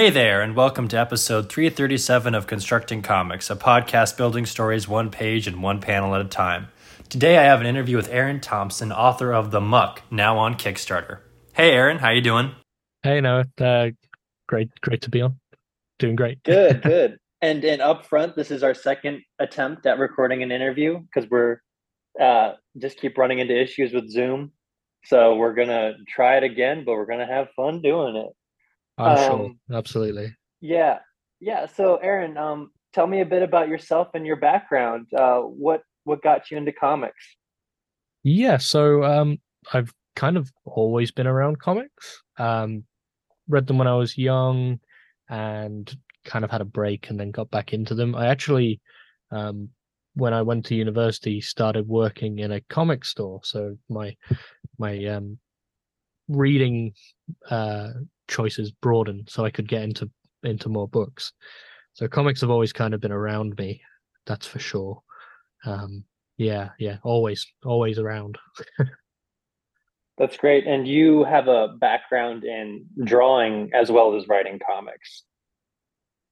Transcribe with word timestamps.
Hey 0.00 0.08
there, 0.08 0.40
and 0.40 0.56
welcome 0.56 0.88
to 0.88 0.98
episode 0.98 1.50
337 1.50 2.34
of 2.34 2.46
Constructing 2.46 3.02
Comics, 3.02 3.50
a 3.50 3.54
podcast 3.54 4.16
building 4.16 4.46
stories 4.46 4.88
one 4.88 5.10
page 5.10 5.46
and 5.46 5.62
one 5.62 5.82
panel 5.82 6.14
at 6.14 6.22
a 6.22 6.24
time. 6.24 6.68
Today 7.10 7.36
I 7.36 7.42
have 7.42 7.60
an 7.60 7.66
interview 7.66 7.98
with 7.98 8.08
Aaron 8.08 8.40
Thompson, 8.40 8.92
author 8.92 9.30
of 9.34 9.50
The 9.50 9.60
Muck, 9.60 10.00
now 10.10 10.38
on 10.38 10.54
Kickstarter. 10.54 11.18
Hey 11.52 11.72
Aaron, 11.72 11.98
how 11.98 12.12
you 12.12 12.22
doing? 12.22 12.52
Hey 13.02 13.20
Noah, 13.20 13.44
uh, 13.60 13.90
great, 14.48 14.70
great 14.80 15.02
to 15.02 15.10
be 15.10 15.20
on. 15.20 15.38
Doing 15.98 16.16
great. 16.16 16.42
good, 16.44 16.80
good. 16.82 17.18
And 17.42 17.62
and 17.62 17.82
up 17.82 18.06
front, 18.06 18.36
this 18.36 18.50
is 18.50 18.62
our 18.62 18.72
second 18.72 19.20
attempt 19.38 19.84
at 19.84 19.98
recording 19.98 20.42
an 20.42 20.50
interview 20.50 20.98
because 20.98 21.28
we're 21.28 21.58
uh, 22.18 22.52
just 22.78 22.98
keep 22.98 23.18
running 23.18 23.40
into 23.40 23.54
issues 23.54 23.92
with 23.92 24.10
Zoom. 24.10 24.52
So 25.04 25.36
we're 25.36 25.52
gonna 25.52 25.92
try 26.08 26.38
it 26.38 26.42
again, 26.42 26.84
but 26.86 26.94
we're 26.94 27.04
gonna 27.04 27.26
have 27.26 27.48
fun 27.54 27.82
doing 27.82 28.16
it. 28.16 28.32
I'm 29.00 29.18
um, 29.18 29.26
sure, 29.26 29.78
absolutely. 29.78 30.34
Yeah, 30.60 30.98
yeah. 31.40 31.66
So, 31.66 31.96
Aaron, 31.96 32.36
um, 32.36 32.70
tell 32.92 33.06
me 33.06 33.20
a 33.20 33.26
bit 33.26 33.42
about 33.42 33.68
yourself 33.68 34.08
and 34.14 34.26
your 34.26 34.36
background. 34.36 35.06
Uh, 35.16 35.40
what 35.40 35.82
what 36.04 36.22
got 36.22 36.50
you 36.50 36.56
into 36.56 36.72
comics? 36.72 37.36
Yeah, 38.22 38.58
so 38.58 39.02
um, 39.02 39.38
I've 39.72 39.92
kind 40.16 40.36
of 40.36 40.50
always 40.64 41.10
been 41.10 41.26
around 41.26 41.58
comics. 41.60 42.22
Um, 42.38 42.84
read 43.48 43.66
them 43.66 43.78
when 43.78 43.88
I 43.88 43.94
was 43.94 44.18
young, 44.18 44.80
and 45.28 45.92
kind 46.24 46.44
of 46.44 46.50
had 46.50 46.60
a 46.60 46.66
break, 46.66 47.08
and 47.08 47.18
then 47.18 47.30
got 47.30 47.50
back 47.50 47.72
into 47.72 47.94
them. 47.94 48.14
I 48.14 48.26
actually, 48.26 48.80
um, 49.30 49.70
when 50.14 50.34
I 50.34 50.42
went 50.42 50.66
to 50.66 50.74
university, 50.74 51.40
started 51.40 51.88
working 51.88 52.40
in 52.40 52.52
a 52.52 52.60
comic 52.60 53.04
store. 53.04 53.40
So 53.44 53.76
my 53.88 54.14
my 54.78 55.06
um, 55.06 55.38
reading 56.28 56.92
uh, 57.48 57.88
choices 58.30 58.70
broaden 58.70 59.24
so 59.28 59.44
I 59.44 59.50
could 59.50 59.68
get 59.68 59.82
into 59.82 60.10
into 60.42 60.68
more 60.70 60.88
books. 60.88 61.32
So 61.92 62.08
comics 62.08 62.40
have 62.40 62.50
always 62.50 62.72
kind 62.72 62.94
of 62.94 63.00
been 63.00 63.12
around 63.12 63.58
me, 63.58 63.82
that's 64.26 64.46
for 64.46 64.58
sure. 64.58 65.02
Um, 65.66 66.04
yeah, 66.38 66.70
yeah, 66.78 66.96
always, 67.02 67.46
always 67.64 67.98
around. 67.98 68.38
that's 70.18 70.36
great. 70.38 70.66
And 70.66 70.88
you 70.88 71.24
have 71.24 71.48
a 71.48 71.76
background 71.78 72.44
in 72.44 72.86
drawing 73.04 73.70
as 73.74 73.90
well 73.90 74.16
as 74.16 74.26
writing 74.28 74.58
comics. 74.66 75.24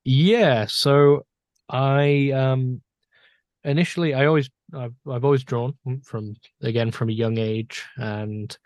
Yeah, 0.05 0.65
so 0.67 1.27
I 1.69 2.31
um 2.31 2.81
initially 3.65 4.15
I 4.15 4.25
always 4.27 4.49
I've 4.75 4.95
I've 5.11 5.25
always 5.25 5.45
drawn 5.45 5.75
from 6.03 6.35
again 6.63 6.91
from 6.91 7.11
a 7.11 7.13
young 7.13 7.37
age 7.37 7.85
and 7.97 8.57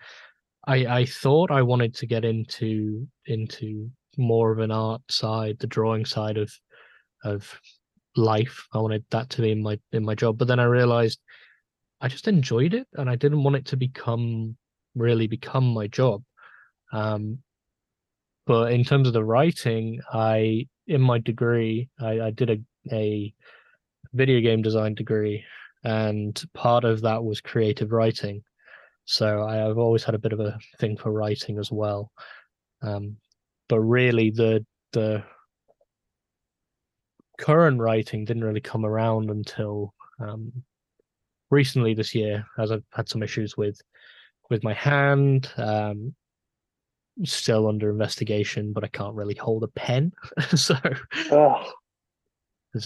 I 0.66 0.86
I 0.86 1.04
thought 1.06 1.50
I 1.50 1.62
wanted 1.62 1.94
to 1.96 2.06
get 2.06 2.24
into 2.24 3.06
into 3.26 3.90
more 4.16 4.52
of 4.52 4.58
an 4.58 4.70
art 4.70 5.02
side, 5.10 5.58
the 5.58 5.66
drawing 5.66 6.04
side 6.04 6.36
of 6.36 6.52
of 7.24 7.60
life. 8.16 8.66
I 8.72 8.78
wanted 8.78 9.04
that 9.10 9.30
to 9.30 9.42
be 9.42 9.52
in 9.52 9.62
my 9.62 9.78
in 9.92 10.04
my 10.04 10.14
job, 10.14 10.38
but 10.38 10.48
then 10.48 10.60
I 10.60 10.64
realized 10.64 11.20
I 12.00 12.08
just 12.08 12.28
enjoyed 12.28 12.74
it, 12.74 12.86
and 12.94 13.08
I 13.08 13.16
didn't 13.16 13.42
want 13.42 13.56
it 13.56 13.66
to 13.66 13.76
become 13.76 14.56
really 14.94 15.26
become 15.26 15.72
my 15.72 15.86
job. 15.86 16.22
Um, 16.92 17.38
but 18.46 18.72
in 18.72 18.84
terms 18.84 19.06
of 19.06 19.14
the 19.14 19.24
writing, 19.24 20.00
I 20.12 20.68
in 20.86 21.00
my 21.00 21.18
degree, 21.18 21.88
I, 22.00 22.20
I 22.20 22.30
did 22.30 22.50
a 22.50 22.60
a 22.92 23.34
video 24.12 24.40
game 24.40 24.62
design 24.62 24.94
degree, 24.94 25.44
and 25.84 26.40
part 26.54 26.84
of 26.84 27.02
that 27.02 27.24
was 27.24 27.40
creative 27.40 27.92
writing. 27.92 28.42
So 29.04 29.44
I, 29.44 29.56
have 29.56 29.78
always 29.78 30.04
had 30.04 30.14
a 30.14 30.18
bit 30.18 30.32
of 30.32 30.40
a 30.40 30.58
thing 30.78 30.96
for 30.96 31.10
writing 31.10 31.58
as 31.58 31.72
well. 31.72 32.12
Um, 32.82 33.16
but 33.68 33.80
really, 33.80 34.30
the 34.30 34.64
the 34.92 35.24
current 37.38 37.80
writing 37.80 38.24
didn't 38.24 38.44
really 38.44 38.60
come 38.60 38.84
around 38.84 39.30
until 39.30 39.94
um, 40.20 40.52
recently 41.50 41.94
this 41.94 42.14
year, 42.14 42.44
as 42.58 42.70
I've 42.70 42.84
had 42.92 43.08
some 43.08 43.22
issues 43.22 43.56
with 43.56 43.80
with 44.50 44.62
my 44.62 44.74
hand. 44.74 45.50
Um, 45.56 46.14
still 47.24 47.68
under 47.68 47.90
investigation, 47.90 48.72
but 48.72 48.84
I 48.84 48.88
can't 48.88 49.14
really 49.14 49.34
hold 49.34 49.64
a 49.64 49.68
pen. 49.68 50.12
so 50.54 50.76
oh. 51.30 51.72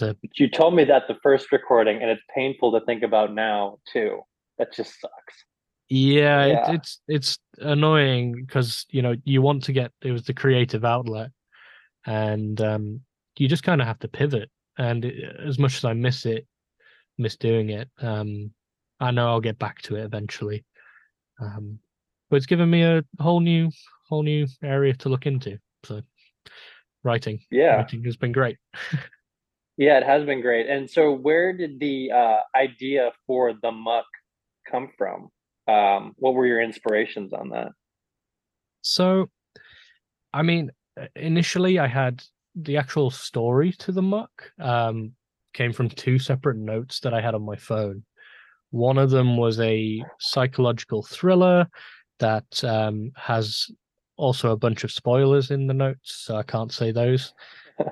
a... 0.01 0.15
you 0.35 0.49
told 0.49 0.75
me 0.75 0.83
that 0.85 1.03
the 1.07 1.17
first 1.23 1.51
recording, 1.51 2.01
and 2.01 2.11
it's 2.11 2.21
painful 2.33 2.77
to 2.77 2.85
think 2.85 3.03
about 3.03 3.33
now 3.33 3.79
too. 3.91 4.21
That 4.57 4.73
just 4.73 4.99
sucks. 4.99 5.45
Yeah, 5.89 6.45
yeah. 6.45 6.71
It, 6.71 6.75
it's 6.75 7.01
it's 7.07 7.39
annoying 7.59 8.33
because 8.45 8.85
you 8.89 9.01
know 9.01 9.15
you 9.23 9.41
want 9.41 9.63
to 9.63 9.73
get 9.73 9.91
it 10.01 10.11
was 10.11 10.23
the 10.23 10.33
creative 10.33 10.83
outlet, 10.83 11.31
and 12.05 12.59
um, 12.61 13.01
you 13.37 13.47
just 13.47 13.63
kind 13.63 13.81
of 13.81 13.87
have 13.87 13.99
to 13.99 14.07
pivot. 14.07 14.49
And 14.77 15.05
it, 15.05 15.35
as 15.45 15.57
much 15.57 15.77
as 15.77 15.85
I 15.85 15.93
miss 15.93 16.25
it, 16.25 16.45
miss 17.17 17.37
doing 17.37 17.69
it, 17.69 17.89
um, 18.01 18.51
I 18.99 19.11
know 19.11 19.27
I'll 19.27 19.41
get 19.41 19.59
back 19.59 19.81
to 19.83 19.95
it 19.95 20.03
eventually. 20.03 20.65
Um, 21.39 21.79
but 22.29 22.37
it's 22.37 22.45
given 22.45 22.69
me 22.69 22.83
a 22.83 23.03
whole 23.19 23.39
new 23.39 23.71
whole 24.09 24.23
new 24.23 24.47
area 24.63 24.93
to 24.95 25.09
look 25.09 25.25
into. 25.25 25.57
So 25.83 26.01
writing, 27.03 27.39
yeah, 27.49 27.77
writing 27.77 28.03
has 28.03 28.17
been 28.17 28.33
great. 28.33 28.57
yeah, 29.77 29.97
it 29.97 30.05
has 30.05 30.25
been 30.25 30.41
great. 30.41 30.67
And 30.67 30.89
so, 30.89 31.13
where 31.13 31.53
did 31.53 31.79
the 31.79 32.11
uh, 32.11 32.37
idea 32.55 33.11
for 33.25 33.53
the 33.53 33.71
muck 33.71 34.05
come 34.69 34.89
from? 34.97 35.29
Um, 35.67 36.13
what 36.17 36.33
were 36.33 36.45
your 36.45 36.61
inspirations 36.61 37.33
on 37.33 37.49
that? 37.49 37.69
So, 38.81 39.29
I 40.33 40.41
mean, 40.41 40.71
initially 41.15 41.79
I 41.79 41.87
had 41.87 42.23
the 42.55 42.77
actual 42.77 43.11
story 43.11 43.71
to 43.73 43.91
the 43.91 44.01
muck 44.01 44.51
um, 44.59 45.13
came 45.53 45.73
from 45.73 45.89
two 45.89 46.19
separate 46.19 46.57
notes 46.57 46.99
that 47.01 47.13
I 47.13 47.21
had 47.21 47.35
on 47.35 47.45
my 47.45 47.55
phone. 47.55 48.03
One 48.71 48.97
of 48.97 49.09
them 49.09 49.37
was 49.37 49.59
a 49.59 50.03
psychological 50.19 51.03
thriller 51.03 51.67
that 52.19 52.63
um, 52.63 53.11
has 53.15 53.69
also 54.17 54.51
a 54.51 54.57
bunch 54.57 54.83
of 54.83 54.91
spoilers 54.91 55.51
in 55.51 55.67
the 55.67 55.73
notes, 55.73 56.23
so 56.25 56.35
I 56.35 56.43
can't 56.43 56.71
say 56.71 56.91
those. 56.91 57.33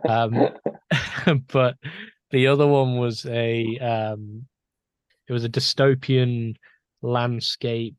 Um, 0.09 0.49
but 1.47 1.75
the 2.31 2.47
other 2.47 2.67
one 2.67 2.97
was 2.97 3.25
a 3.27 3.77
um, 3.79 4.45
it 5.27 5.33
was 5.33 5.43
a 5.43 5.49
dystopian 5.49 6.55
landscape 7.01 7.97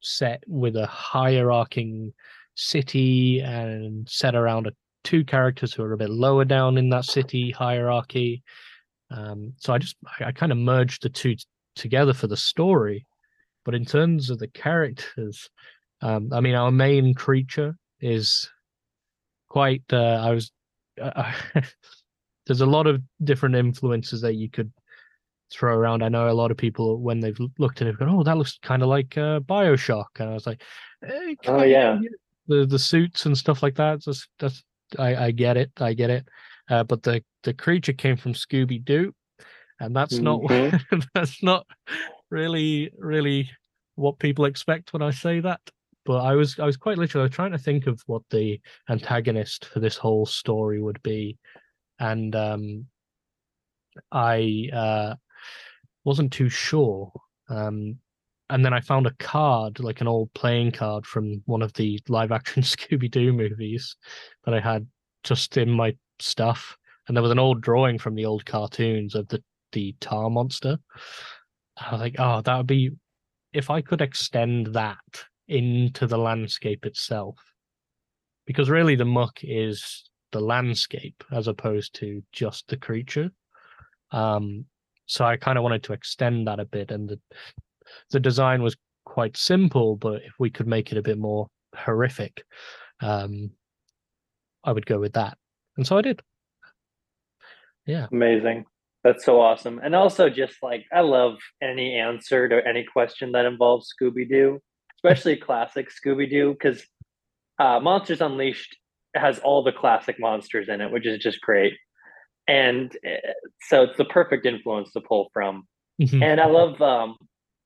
set 0.00 0.42
with 0.46 0.76
a 0.76 0.86
hierarching 0.86 2.12
city 2.54 3.40
and 3.40 4.08
set 4.08 4.34
around 4.34 4.66
a, 4.66 4.72
two 5.04 5.24
characters 5.24 5.72
who 5.72 5.82
are 5.82 5.92
a 5.92 5.98
bit 5.98 6.10
lower 6.10 6.44
down 6.44 6.78
in 6.78 6.90
that 6.90 7.04
city 7.04 7.50
hierarchy. 7.50 8.42
Um, 9.10 9.54
so 9.58 9.72
I 9.72 9.78
just 9.78 9.96
I, 10.20 10.26
I 10.26 10.32
kind 10.32 10.52
of 10.52 10.58
merged 10.58 11.02
the 11.02 11.08
two 11.08 11.36
t- 11.36 11.44
together 11.74 12.12
for 12.12 12.26
the 12.26 12.36
story. 12.36 13.06
But 13.64 13.74
in 13.74 13.84
terms 13.84 14.30
of 14.30 14.38
the 14.38 14.48
characters, 14.48 15.50
um, 16.02 16.30
I 16.32 16.40
mean, 16.40 16.54
our 16.54 16.70
main 16.70 17.14
creature 17.14 17.76
is 18.00 18.48
quite. 19.48 19.82
Uh, 19.92 20.20
I 20.22 20.30
was. 20.32 20.50
Uh, 21.00 21.32
there's 22.46 22.62
a 22.62 22.66
lot 22.66 22.86
of 22.86 23.02
different 23.22 23.54
influences 23.54 24.22
that 24.22 24.34
you 24.34 24.50
could 24.50 24.72
throw 25.52 25.76
around. 25.76 26.02
I 26.02 26.08
know 26.08 26.30
a 26.30 26.32
lot 26.32 26.50
of 26.50 26.56
people 26.56 27.00
when 27.00 27.20
they've 27.20 27.38
looked 27.58 27.82
at 27.82 27.88
it, 27.88 27.98
go, 27.98 28.06
"Oh, 28.08 28.22
that 28.22 28.36
looks 28.38 28.58
kind 28.62 28.82
of 28.82 28.88
like 28.88 29.16
uh, 29.16 29.40
Bioshock," 29.40 30.06
and 30.18 30.30
I 30.30 30.34
was 30.34 30.46
like, 30.46 30.62
eh, 31.04 31.34
"Oh 31.46 31.62
yeah." 31.62 31.98
The 32.46 32.66
the 32.66 32.78
suits 32.78 33.26
and 33.26 33.36
stuff 33.36 33.62
like 33.62 33.76
that. 33.76 34.00
Just 34.00 34.28
that's 34.38 34.62
I 34.98 35.26
I 35.26 35.30
get 35.30 35.56
it, 35.56 35.70
I 35.78 35.94
get 35.94 36.10
it. 36.10 36.26
Uh, 36.68 36.84
but 36.84 37.02
the 37.02 37.22
the 37.42 37.54
creature 37.54 37.92
came 37.92 38.16
from 38.16 38.32
Scooby 38.32 38.84
Doo, 38.84 39.14
and 39.80 39.94
that's 39.94 40.18
mm-hmm. 40.18 40.94
not 40.94 41.06
that's 41.14 41.42
not 41.42 41.66
really 42.30 42.90
really 42.98 43.50
what 43.96 44.18
people 44.18 44.44
expect 44.44 44.92
when 44.92 45.02
I 45.02 45.10
say 45.10 45.40
that. 45.40 45.60
But 46.06 46.20
I 46.20 46.34
was 46.34 46.58
I 46.58 46.64
was 46.64 46.76
quite 46.76 46.98
literally 46.98 47.28
trying 47.28 47.52
to 47.52 47.58
think 47.58 47.86
of 47.86 48.02
what 48.06 48.22
the 48.30 48.60
antagonist 48.88 49.66
for 49.66 49.80
this 49.80 49.96
whole 49.96 50.26
story 50.26 50.80
would 50.80 51.02
be, 51.02 51.38
and 51.98 52.34
um, 52.34 52.86
I 54.10 54.68
uh, 54.72 55.14
wasn't 56.04 56.32
too 56.32 56.48
sure. 56.48 57.12
Um, 57.48 57.98
and 58.48 58.64
then 58.64 58.74
I 58.74 58.80
found 58.80 59.06
a 59.06 59.14
card, 59.18 59.78
like 59.80 60.00
an 60.00 60.08
old 60.08 60.32
playing 60.34 60.72
card 60.72 61.06
from 61.06 61.42
one 61.46 61.62
of 61.62 61.72
the 61.74 62.00
live 62.08 62.32
action 62.32 62.62
Scooby 62.64 63.10
Doo 63.10 63.32
movies 63.32 63.96
that 64.44 64.54
I 64.54 64.60
had 64.60 64.86
just 65.22 65.56
in 65.56 65.70
my 65.70 65.96
stuff. 66.18 66.76
And 67.06 67.16
there 67.16 67.22
was 67.22 67.32
an 67.32 67.38
old 67.38 67.60
drawing 67.60 67.98
from 67.98 68.14
the 68.14 68.26
old 68.26 68.44
cartoons 68.44 69.14
of 69.14 69.28
the, 69.28 69.42
the 69.72 69.94
tar 70.00 70.30
monster. 70.30 70.78
I 71.76 71.92
was 71.92 72.00
like, 72.00 72.16
oh, 72.18 72.40
that 72.42 72.56
would 72.56 72.66
be 72.66 72.90
if 73.52 73.70
I 73.70 73.80
could 73.80 74.00
extend 74.00 74.68
that 74.68 74.98
into 75.48 76.06
the 76.06 76.18
landscape 76.18 76.86
itself. 76.86 77.36
Because 78.46 78.68
really 78.68 78.96
the 78.96 79.04
muck 79.04 79.40
is 79.42 80.10
the 80.32 80.40
landscape 80.40 81.22
as 81.32 81.48
opposed 81.48 81.94
to 81.96 82.22
just 82.32 82.68
the 82.68 82.76
creature. 82.76 83.30
Um, 84.12 84.66
so 85.10 85.24
I 85.24 85.36
kind 85.36 85.58
of 85.58 85.64
wanted 85.64 85.82
to 85.84 85.92
extend 85.92 86.46
that 86.46 86.60
a 86.60 86.64
bit, 86.64 86.92
and 86.92 87.08
the 87.08 87.18
the 88.12 88.20
design 88.20 88.62
was 88.62 88.76
quite 89.04 89.36
simple, 89.36 89.96
but 89.96 90.22
if 90.22 90.34
we 90.38 90.50
could 90.50 90.68
make 90.68 90.92
it 90.92 90.98
a 90.98 91.02
bit 91.02 91.18
more 91.18 91.48
horrific, 91.74 92.44
um, 93.00 93.50
I 94.62 94.70
would 94.70 94.86
go 94.86 95.00
with 95.00 95.14
that. 95.14 95.36
And 95.76 95.84
so 95.84 95.98
I 95.98 96.02
did. 96.02 96.22
Yeah. 97.86 98.06
Amazing. 98.12 98.66
That's 99.02 99.24
so 99.24 99.40
awesome. 99.40 99.80
And 99.82 99.96
also 99.96 100.30
just 100.30 100.54
like 100.62 100.84
I 100.92 101.00
love 101.00 101.38
any 101.60 101.96
answer 101.96 102.48
to 102.48 102.64
any 102.64 102.84
question 102.84 103.32
that 103.32 103.46
involves 103.46 103.92
Scooby 103.92 104.28
Doo, 104.28 104.60
especially 104.98 105.36
classic 105.48 105.88
Scooby 105.90 106.30
Doo, 106.30 106.52
because 106.52 106.86
uh, 107.58 107.80
Monsters 107.80 108.20
Unleashed 108.20 108.76
has 109.16 109.40
all 109.40 109.64
the 109.64 109.72
classic 109.72 110.20
monsters 110.20 110.68
in 110.68 110.80
it, 110.80 110.92
which 110.92 111.04
is 111.04 111.18
just 111.18 111.40
great. 111.40 111.72
And 112.50 112.96
uh, 113.06 113.32
so 113.68 113.82
it's 113.84 113.96
the 113.96 114.04
perfect 114.04 114.44
influence 114.44 114.90
to 114.92 115.00
pull 115.00 115.30
from. 115.32 115.66
Mhm. 116.02 116.22
And 116.22 116.40
I 116.40 116.46
love 116.46 116.80
um 116.82 117.16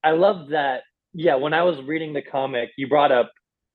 I 0.02 0.10
love 0.10 0.48
that 0.50 0.82
yeah, 1.14 1.36
when 1.36 1.54
I 1.54 1.62
was 1.62 1.80
reading 1.82 2.12
the 2.12 2.22
comic, 2.22 2.70
you 2.76 2.88
brought 2.88 3.12
up 3.12 3.30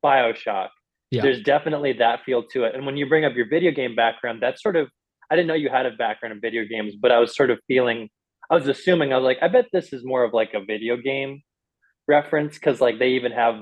BioShock. 0.06 0.70
Yeah. 1.10 1.22
There's 1.24 1.42
definitely 1.42 1.94
that 1.94 2.24
feel 2.26 2.44
to 2.54 2.66
it. 2.66 2.76
And 2.76 2.86
when 2.86 2.98
you 2.98 3.08
bring 3.08 3.26
up 3.26 3.36
your 3.36 3.48
video 3.50 3.72
game 3.72 3.96
background, 3.96 4.40
that's 4.42 4.62
sort 4.62 4.76
of 4.76 4.90
I 5.32 5.36
didn't 5.36 5.48
know 5.48 5.56
you 5.56 5.70
had 5.70 5.86
a 5.86 5.92
background 5.92 6.34
in 6.34 6.42
video 6.42 6.64
games, 6.66 6.96
but 6.96 7.12
I 7.12 7.20
was 7.20 7.36
sort 7.36 7.50
of 7.50 7.60
feeling 7.68 8.10
I 8.50 8.56
was 8.56 8.68
assuming 8.68 9.14
I 9.14 9.18
was 9.18 9.26
like, 9.26 9.40
I 9.42 9.48
bet 9.48 9.68
this 9.72 9.94
is 9.94 10.04
more 10.04 10.24
of 10.24 10.34
like 10.34 10.54
a 10.54 10.64
video 10.64 10.98
game 10.98 11.42
reference 12.08 12.56
because 12.56 12.82
like 12.82 13.00
they 13.00 13.10
even 13.10 13.32
have 13.32 13.62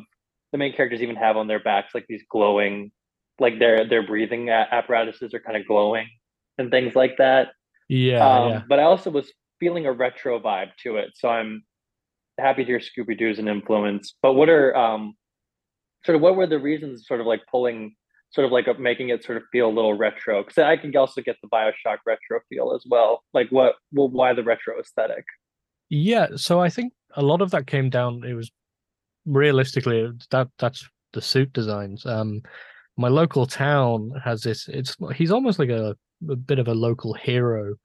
the 0.52 0.58
main 0.58 0.74
characters 0.74 1.02
even 1.02 1.18
have 1.18 1.36
on 1.38 1.48
their 1.48 1.60
backs 1.60 1.94
like 1.94 2.06
these 2.08 2.24
glowing 2.30 2.92
like 3.40 3.60
their 3.60 3.88
their 3.88 4.06
breathing 4.06 4.50
apparatuses 4.50 5.34
are 5.34 5.40
kind 5.40 5.58
of 5.58 5.68
glowing 5.68 6.08
and 6.57 6.71
things 6.71 6.95
like 6.95 7.18
that. 7.18 7.50
Yeah. 7.89 8.27
Um, 8.27 8.50
yeah. 8.50 8.62
But 8.68 8.80
I 8.80 8.83
also 8.83 9.09
was 9.09 9.31
feeling 9.59 9.86
a 9.86 9.92
retro 9.92 10.39
vibe 10.39 10.71
to 10.83 10.98
it, 10.98 11.12
so 11.15 11.30
I'm 11.30 11.63
happy 12.38 12.63
to 12.63 12.68
hear 12.68 12.80
Scooby 12.80 13.18
Doo 13.18 13.30
as 13.30 13.39
an 13.39 13.48
influence. 13.48 14.15
But 14.21 14.33
what 14.33 14.50
are 14.50 14.75
um, 14.75 15.15
sort 16.06 16.15
of 16.15 16.21
what 16.21 16.36
were 16.36 16.48
the 16.48 16.59
reasons, 16.59 17.07
sort 17.07 17.21
of 17.21 17.27
like 17.27 17.42
pulling, 17.50 17.95
sort 18.31 18.45
of 18.45 18.51
like 18.51 18.68
making 18.80 19.09
it 19.09 19.24
sort 19.24 19.38
of 19.38 19.44
feel 19.51 19.68
a 19.68 19.71
little 19.74 19.94
retro? 19.94 20.44
Because 20.44 20.57
I 20.57 20.77
can 20.77 20.95
also 20.95 21.21
get 21.21 21.38
the 21.42 21.50
Bioshock 21.50 21.98
retro 22.06 22.39
feel 22.50 22.74
as 22.75 22.83
well. 22.89 23.24
Like 23.33 23.50
what? 23.50 23.75
Well, 23.92 24.10
why 24.10 24.33
the 24.33 24.44
retro 24.44 24.80
aesthetic? 24.80 25.25
Yeah, 25.89 26.27
so 26.36 26.60
I 26.60 26.69
think 26.69 26.94
a 27.15 27.21
lot 27.21 27.42
of 27.42 27.51
that 27.51 27.68
came 27.68 27.89
down. 27.89 28.24
It 28.25 28.33
was 28.33 28.51
realistically 29.25 30.12
that 30.31 30.50
that's 30.57 30.88
the 31.13 31.21
suit 31.21 31.53
designs. 31.53 32.06
Um, 32.06 32.42
my 32.98 33.08
local 33.08 33.46
town 33.46 34.12
has 34.24 34.42
this. 34.42 34.68
It's 34.68 34.96
he's 35.16 35.32
almost 35.32 35.60
like 35.60 35.70
a, 35.70 35.96
a 36.30 36.36
bit 36.36 36.60
of 36.60 36.68
a 36.68 36.74
local 36.74 37.14
hero. 37.14 37.76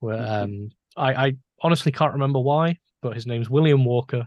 Where 0.00 0.18
Mhm. 0.18 0.42
um, 0.44 0.70
I 0.96 1.26
I 1.26 1.36
honestly 1.62 1.92
can't 1.92 2.12
remember 2.14 2.40
why, 2.40 2.78
but 3.02 3.14
his 3.14 3.26
name's 3.26 3.50
William 3.50 3.84
Walker. 3.84 4.26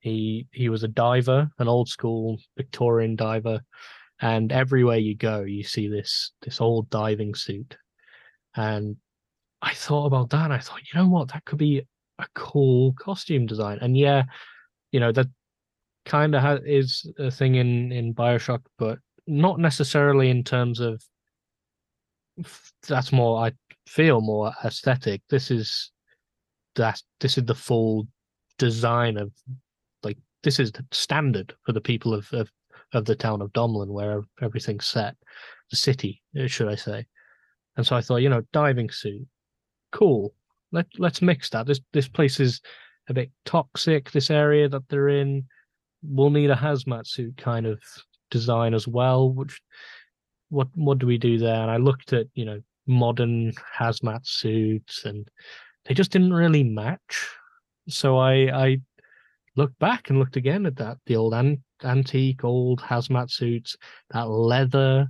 He 0.00 0.46
he 0.52 0.68
was 0.68 0.82
a 0.82 0.88
diver, 0.88 1.50
an 1.58 1.68
old 1.68 1.88
school 1.88 2.38
Victorian 2.56 3.16
diver, 3.16 3.60
and 4.20 4.52
everywhere 4.52 4.98
you 4.98 5.14
go, 5.16 5.42
you 5.42 5.62
see 5.64 5.88
this 5.88 6.32
this 6.42 6.60
old 6.60 6.90
diving 6.90 7.34
suit. 7.34 7.76
And 8.54 8.96
I 9.62 9.74
thought 9.74 10.06
about 10.06 10.30
that. 10.30 10.44
And 10.44 10.52
I 10.52 10.58
thought, 10.58 10.80
you 10.82 11.00
know 11.00 11.08
what, 11.08 11.28
that 11.28 11.44
could 11.44 11.58
be 11.58 11.82
a 12.18 12.26
cool 12.34 12.92
costume 12.94 13.46
design. 13.46 13.78
And 13.80 13.96
yeah, 13.96 14.24
you 14.90 15.00
know 15.00 15.12
that 15.12 15.28
kind 16.04 16.34
of 16.34 16.42
ha- 16.42 16.58
is 16.64 17.06
a 17.18 17.30
thing 17.30 17.54
in 17.56 17.92
in 17.92 18.14
Bioshock, 18.14 18.62
but 18.78 18.98
not 19.26 19.58
necessarily 19.58 20.30
in 20.30 20.44
terms 20.44 20.80
of 20.80 21.02
that's 22.88 23.12
more. 23.12 23.44
I 23.44 23.52
feel 23.86 24.20
more 24.20 24.52
aesthetic. 24.64 25.22
This 25.28 25.50
is 25.50 25.90
that 26.76 27.00
this 27.20 27.36
is 27.38 27.44
the 27.44 27.54
full 27.54 28.06
design 28.58 29.16
of 29.16 29.32
like 30.02 30.18
this 30.42 30.58
is 30.58 30.72
the 30.72 30.84
standard 30.92 31.54
for 31.64 31.72
the 31.72 31.80
people 31.80 32.14
of 32.14 32.28
of, 32.32 32.50
of 32.92 33.04
the 33.04 33.16
town 33.16 33.42
of 33.42 33.52
Domlin 33.52 33.88
where 33.88 34.22
everything's 34.40 34.86
set, 34.86 35.16
the 35.70 35.76
city, 35.76 36.22
uh, 36.40 36.46
should 36.46 36.68
I 36.68 36.76
say? 36.76 37.06
And 37.76 37.86
so 37.86 37.96
I 37.96 38.00
thought, 38.00 38.16
you 38.16 38.28
know, 38.28 38.42
diving 38.52 38.90
suit, 38.90 39.26
cool. 39.92 40.34
Let 40.72 40.86
let's 40.98 41.22
mix 41.22 41.50
that. 41.50 41.66
This 41.66 41.80
this 41.92 42.08
place 42.08 42.40
is 42.40 42.60
a 43.08 43.14
bit 43.14 43.30
toxic. 43.44 44.10
This 44.10 44.30
area 44.30 44.68
that 44.68 44.88
they're 44.88 45.08
in, 45.08 45.44
we'll 46.02 46.30
need 46.30 46.50
a 46.50 46.56
hazmat 46.56 47.06
suit 47.06 47.36
kind 47.36 47.66
of 47.66 47.80
design 48.32 48.74
as 48.74 48.88
well. 48.88 49.30
Which 49.30 49.60
what 50.48 50.68
what 50.74 50.98
do 50.98 51.06
we 51.06 51.18
do 51.18 51.38
there? 51.38 51.62
And 51.62 51.70
I 51.70 51.76
looked 51.76 52.12
at 52.12 52.26
you 52.34 52.44
know 52.44 52.60
modern 52.86 53.52
hazmat 53.78 54.26
suits, 54.26 55.04
and 55.04 55.28
they 55.84 55.94
just 55.94 56.10
didn't 56.10 56.32
really 56.32 56.64
match. 56.64 57.28
So 57.88 58.18
I 58.18 58.32
I 58.66 58.80
looked 59.56 59.78
back 59.78 60.10
and 60.10 60.18
looked 60.18 60.36
again 60.36 60.66
at 60.66 60.76
that 60.76 60.98
the 61.06 61.16
old 61.16 61.34
an- 61.34 61.62
antique 61.84 62.42
old 62.42 62.80
hazmat 62.80 63.30
suits, 63.30 63.76
that 64.10 64.28
leather, 64.28 65.08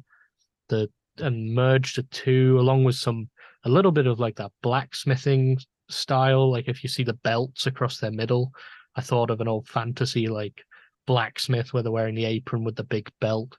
the 0.68 0.90
and 1.18 1.54
merged 1.54 1.96
the 1.96 2.02
two 2.04 2.58
along 2.58 2.84
with 2.84 2.96
some 2.96 3.28
a 3.64 3.68
little 3.68 3.92
bit 3.92 4.06
of 4.06 4.18
like 4.18 4.36
that 4.36 4.52
blacksmithing 4.62 5.58
style. 5.88 6.50
Like 6.50 6.68
if 6.68 6.82
you 6.82 6.88
see 6.88 7.04
the 7.04 7.14
belts 7.14 7.66
across 7.66 7.98
their 7.98 8.10
middle, 8.10 8.52
I 8.96 9.00
thought 9.00 9.30
of 9.30 9.40
an 9.40 9.48
old 9.48 9.68
fantasy 9.68 10.28
like 10.28 10.64
blacksmith 11.06 11.72
where 11.72 11.82
they're 11.82 11.92
wearing 11.92 12.14
the 12.14 12.24
apron 12.24 12.64
with 12.64 12.76
the 12.76 12.84
big 12.84 13.10
belt. 13.20 13.56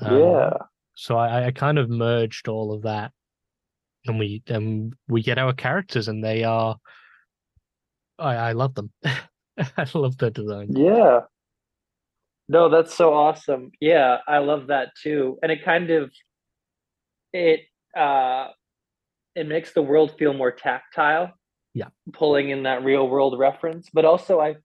Um, 0.00 0.52
so 0.94 1.16
I, 1.16 1.46
I 1.46 1.50
kind 1.52 1.78
of 1.78 1.88
merged 1.88 2.48
all 2.48 2.72
of 2.72 2.82
that, 2.82 3.12
and 4.06 4.18
we 4.18 4.42
and 4.46 4.94
we 5.08 5.22
get 5.22 5.38
our 5.38 5.52
characters, 5.52 6.08
and 6.08 6.24
they 6.24 6.44
are. 6.44 6.76
I 8.18 8.34
I 8.34 8.52
love 8.52 8.74
them. 8.74 8.90
I 9.04 9.86
love 9.94 10.16
their 10.18 10.30
design. 10.30 10.74
Yeah. 10.74 11.20
No, 12.48 12.68
that's 12.68 12.94
so 12.94 13.14
awesome. 13.14 13.70
Yeah, 13.80 14.18
I 14.26 14.38
love 14.38 14.66
that 14.68 14.90
too. 15.00 15.38
And 15.42 15.52
it 15.52 15.64
kind 15.64 15.90
of 15.90 16.10
it 17.32 17.60
uh 17.96 18.48
it 19.34 19.46
makes 19.46 19.72
the 19.72 19.82
world 19.82 20.14
feel 20.18 20.34
more 20.34 20.52
tactile. 20.52 21.32
Yeah. 21.74 21.88
Pulling 22.12 22.50
in 22.50 22.64
that 22.64 22.84
real 22.84 23.08
world 23.08 23.38
reference. 23.38 23.88
But 23.92 24.04
also 24.04 24.40
I 24.40 24.56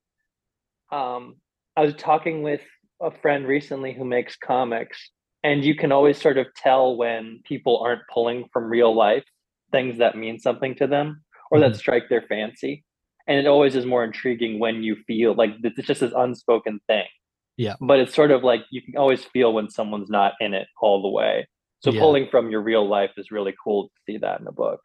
um 0.92 1.36
I 1.78 1.82
was 1.82 1.94
talking 1.96 2.42
with 2.42 2.62
a 3.02 3.12
friend 3.12 3.48
recently 3.48 3.94
who 3.94 4.04
makes 4.04 4.36
comics 4.36 5.12
and 5.44 5.64
you 5.64 5.76
can 5.76 5.92
always 5.92 6.20
sort 6.20 6.40
of 6.40 6.48
tell 6.56 6.98
when 6.98 7.40
people 7.46 7.78
aren't 7.80 8.02
pulling 8.12 8.50
from 8.52 8.66
real 8.66 8.94
life 8.96 9.24
things 9.72 10.00
that 10.00 10.18
mean 10.18 10.40
something 10.40 10.74
to 10.76 10.88
them 10.88 11.24
or 11.52 11.60
that 11.60 11.74
Mhm. 11.74 11.78
strike 11.78 12.10
their 12.10 12.24
fancy 12.24 12.84
and 13.28 13.38
it 13.38 13.46
always 13.46 13.76
is 13.76 13.86
more 13.86 14.04
intriguing 14.04 14.58
when 14.58 14.82
you 14.82 14.96
feel 15.06 15.36
like 15.36 15.52
it's 15.64 15.86
just 15.88 16.02
this 16.02 16.14
unspoken 16.16 16.80
thing 16.88 17.06
Yeah. 17.58 17.76
but 17.80 18.00
it's 18.00 18.16
sort 18.16 18.32
of 18.32 18.44
like 18.44 18.64
you 18.72 18.82
can 18.82 18.98
always 18.98 19.24
feel 19.26 19.54
when 19.54 19.70
someone's 19.70 20.10
not 20.10 20.34
in 20.40 20.56
it 20.56 20.68
all 20.82 21.04
the 21.04 21.10
way 21.10 21.48
so 21.82 21.92
Yeah. 21.92 22.00
pulling 22.00 22.28
from 22.30 22.50
your 22.50 22.62
real 22.62 22.88
life 22.88 23.12
is 23.18 23.30
really 23.30 23.54
cool 23.64 23.90
to 23.90 23.94
see 24.08 24.18
that 24.18 24.40
in 24.42 24.48
a 24.48 24.52
book 24.52 24.82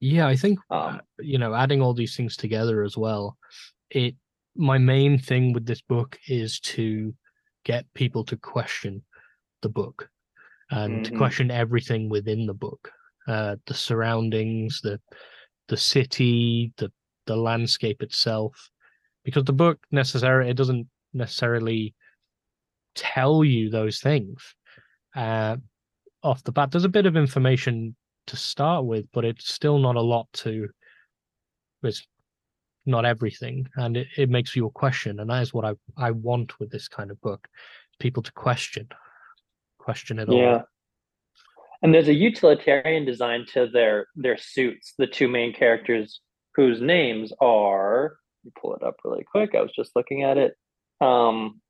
Yeah, 0.00 0.26
I 0.26 0.36
think 0.36 0.58
Um, 0.70 1.00
you 1.18 1.38
know, 1.38 1.54
adding 1.54 1.80
all 1.80 1.94
these 1.94 2.14
things 2.16 2.36
together 2.36 2.82
as 2.82 2.96
well. 2.96 3.38
It 3.90 4.16
my 4.60 4.78
main 4.78 5.18
thing 5.18 5.54
with 5.54 5.66
this 5.66 5.82
book 5.82 6.18
is 6.28 6.60
to 6.60 7.14
get 7.64 7.92
people 7.94 8.24
to 8.26 8.36
question 8.38 9.04
the 9.62 9.70
book 9.70 10.10
and 10.70 11.04
to 11.04 11.12
Mhm. 11.12 11.16
question 11.16 11.50
everything 11.50 12.08
within 12.08 12.46
the 12.46 12.54
book, 12.54 12.92
uh, 13.28 13.56
the 13.66 13.74
surroundings, 13.74 14.80
the 14.82 15.00
the 15.68 15.76
city, 15.78 16.72
the 16.78 16.92
the 17.26 17.36
landscape 17.36 18.02
itself, 18.02 18.70
because 19.24 19.44
the 19.44 19.52
book 19.52 19.86
necessarily 19.92 20.50
it 20.50 20.56
doesn't 20.56 20.88
necessarily 21.14 21.94
tell 22.94 23.44
you 23.44 23.70
those 23.70 24.00
things 24.00 24.54
uh, 25.16 25.56
off 26.22 26.44
the 26.44 26.52
bat. 26.52 26.70
There's 26.70 26.84
a 26.84 26.88
bit 26.90 27.06
of 27.06 27.16
information 27.16 27.96
to 28.28 28.36
start 28.36 28.84
with, 28.86 29.06
but 29.12 29.24
it's 29.24 29.52
still 29.52 29.78
not 29.78 29.96
a 29.96 30.02
lot 30.02 30.28
to. 30.34 30.68
It's 31.82 32.06
not 32.86 33.04
everything, 33.04 33.68
and 33.76 33.96
it, 33.96 34.08
it 34.16 34.30
makes 34.30 34.56
you 34.56 34.66
a 34.66 34.70
question, 34.70 35.20
and 35.20 35.30
that 35.30 35.42
is 35.42 35.54
what 35.54 35.64
I 35.64 35.74
I 35.96 36.10
want 36.10 36.58
with 36.58 36.70
this 36.70 36.88
kind 36.88 37.10
of 37.10 37.20
book: 37.20 37.48
people 37.98 38.22
to 38.22 38.32
question, 38.32 38.88
question 39.78 40.18
it 40.18 40.28
all. 40.28 40.38
Yeah. 40.38 40.62
And 41.82 41.94
there's 41.94 42.08
a 42.08 42.14
utilitarian 42.14 43.04
design 43.04 43.46
to 43.54 43.66
their 43.66 44.06
their 44.14 44.36
suits 44.36 44.94
the 44.98 45.06
two 45.06 45.28
main 45.28 45.52
characters 45.52 46.20
whose 46.54 46.80
names 46.80 47.32
are 47.40 48.16
pull 48.60 48.74
it 48.74 48.82
up 48.82 48.96
really 49.04 49.24
quick 49.24 49.54
i 49.54 49.60
was 49.60 49.72
just 49.72 49.94
looking 49.94 50.22
at 50.22 50.38
it 50.38 50.54
um 51.00 51.60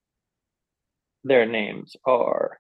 their 1.25 1.47
names 1.47 1.97
are 2.07 2.59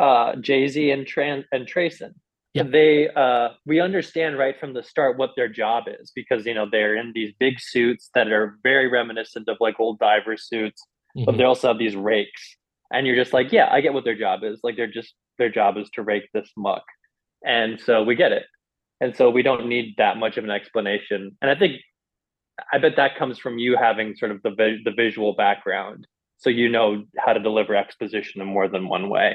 uh 0.00 0.36
jay-z 0.36 0.90
and 0.90 1.06
tran 1.06 1.44
and 1.52 1.66
trayson 1.66 2.14
Yeah. 2.56 2.62
they 2.64 3.08
uh 3.10 3.48
we 3.64 3.80
understand 3.80 4.38
right 4.38 4.58
from 4.58 4.72
the 4.74 4.82
start 4.82 5.16
what 5.18 5.30
their 5.36 5.48
job 5.48 5.84
is 6.00 6.12
because 6.14 6.46
you 6.46 6.54
know 6.54 6.66
they're 6.70 6.96
in 6.96 7.12
these 7.14 7.32
big 7.38 7.60
suits 7.60 8.10
that 8.14 8.28
are 8.32 8.58
very 8.62 8.88
reminiscent 8.88 9.48
of 9.48 9.56
like 9.60 9.76
old 9.78 9.98
diver 9.98 10.36
suits 10.36 10.82
but 11.24 11.34
Mhm. 11.34 11.38
they 11.38 11.44
also 11.44 11.68
have 11.68 11.78
these 11.78 11.96
rakes. 11.96 12.56
And 12.92 13.06
you're 13.06 13.16
just 13.16 13.32
like 13.32 13.52
yeah 13.52 13.68
i 13.72 13.80
get 13.80 13.94
what 13.94 14.04
their 14.04 14.14
job 14.26 14.44
is. 14.44 14.60
Like 14.62 14.76
they're 14.76 14.86
just 15.00 15.14
their 15.38 15.50
job 15.50 15.76
is 15.76 15.88
to 15.94 16.02
rake 16.02 16.28
this 16.32 16.50
muck. 16.56 16.84
And 17.44 17.80
so 17.80 18.02
we 18.08 18.14
get 18.16 18.32
it. 18.32 18.46
And 19.02 19.14
so 19.16 19.28
we 19.30 19.42
don't 19.42 19.66
need 19.74 19.94
that 19.98 20.16
much 20.16 20.36
of 20.38 20.44
an 20.44 20.50
explanation. 20.50 21.20
And 21.40 21.50
i 21.50 21.54
think 21.60 21.74
i 22.72 22.78
bet 22.78 22.96
that 22.96 23.16
comes 23.20 23.38
from 23.38 23.58
you 23.58 23.76
having 23.76 24.14
sort 24.16 24.30
of 24.34 24.42
the 24.42 24.78
the 24.84 24.92
visual 25.04 25.32
background. 25.34 26.06
So 26.38 26.48
you 26.50 26.68
know 26.68 27.04
how 27.24 27.32
to 27.34 27.40
deliver 27.40 27.74
exposition 27.74 28.40
in 28.42 28.48
more 28.48 28.68
than 28.68 28.88
one 28.88 29.08
way 29.08 29.28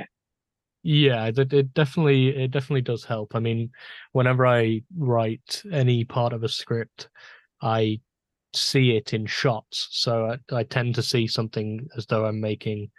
Yeah, 0.83 1.27
it, 1.27 1.53
it 1.53 1.73
definitely 1.73 2.29
it 2.29 2.51
definitely 2.51 2.81
does 2.81 3.03
help. 3.03 3.35
I 3.35 3.39
mean, 3.39 3.69
whenever 4.13 4.47
I 4.47 4.81
write 4.97 5.61
any 5.71 6.03
part 6.05 6.33
of 6.33 6.43
a 6.43 6.49
script, 6.49 7.09
I 7.61 7.99
see 8.53 8.95
it 8.97 9.13
in 9.13 9.25
shots. 9.25 9.87
So 9.91 10.37
I, 10.51 10.55
I 10.55 10.63
tend 10.63 10.95
to 10.95 11.03
see 11.03 11.27
something 11.27 11.87
as 11.97 12.05
though 12.07 12.25
I'm 12.25 12.41
making 12.41 12.89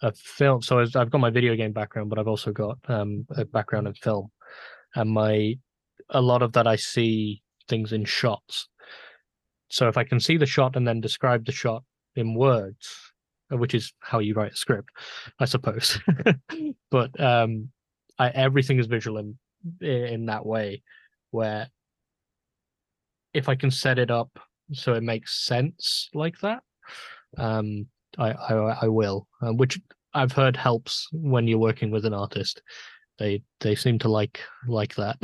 a 0.00 0.12
film. 0.12 0.62
So 0.62 0.78
I've 0.78 1.10
got 1.10 1.20
my 1.20 1.30
video 1.30 1.56
game 1.56 1.72
background, 1.72 2.08
but 2.08 2.18
I've 2.18 2.28
also 2.28 2.52
got 2.52 2.78
um, 2.88 3.26
a 3.36 3.44
background 3.44 3.88
in 3.88 3.94
film, 3.94 4.30
and 4.94 5.10
my 5.10 5.56
a 6.10 6.20
lot 6.20 6.42
of 6.42 6.52
that 6.52 6.66
I 6.66 6.76
see 6.76 7.42
things 7.68 7.92
in 7.92 8.04
shots. 8.04 8.68
So 9.68 9.88
if 9.88 9.96
I 9.96 10.04
can 10.04 10.20
see 10.20 10.36
the 10.36 10.46
shot 10.46 10.76
and 10.76 10.86
then 10.86 11.00
describe 11.00 11.46
the 11.46 11.52
shot 11.52 11.82
in 12.14 12.34
words, 12.34 13.11
which 13.58 13.74
is 13.74 13.92
how 14.00 14.18
you 14.18 14.34
write 14.34 14.52
a 14.52 14.56
script, 14.56 14.90
I 15.38 15.44
suppose. 15.44 15.98
but 16.90 17.18
um, 17.20 17.70
I, 18.18 18.28
everything 18.30 18.78
is 18.78 18.86
visual 18.86 19.18
in 19.18 19.38
in 19.80 20.26
that 20.26 20.44
way, 20.44 20.82
where 21.30 21.68
if 23.32 23.48
I 23.48 23.54
can 23.54 23.70
set 23.70 23.98
it 23.98 24.10
up 24.10 24.38
so 24.72 24.94
it 24.94 25.02
makes 25.02 25.44
sense 25.46 26.08
like 26.14 26.38
that, 26.40 26.62
um, 27.38 27.86
I 28.18 28.32
I, 28.32 28.54
I 28.82 28.88
will, 28.88 29.28
uh, 29.40 29.52
which 29.52 29.80
I've 30.14 30.32
heard 30.32 30.56
helps 30.56 31.08
when 31.12 31.46
you're 31.46 31.58
working 31.58 31.90
with 31.90 32.04
an 32.04 32.14
artist. 32.14 32.62
They 33.18 33.42
they 33.60 33.74
seem 33.74 33.98
to 34.00 34.08
like 34.08 34.40
like 34.66 34.94
that. 34.96 35.16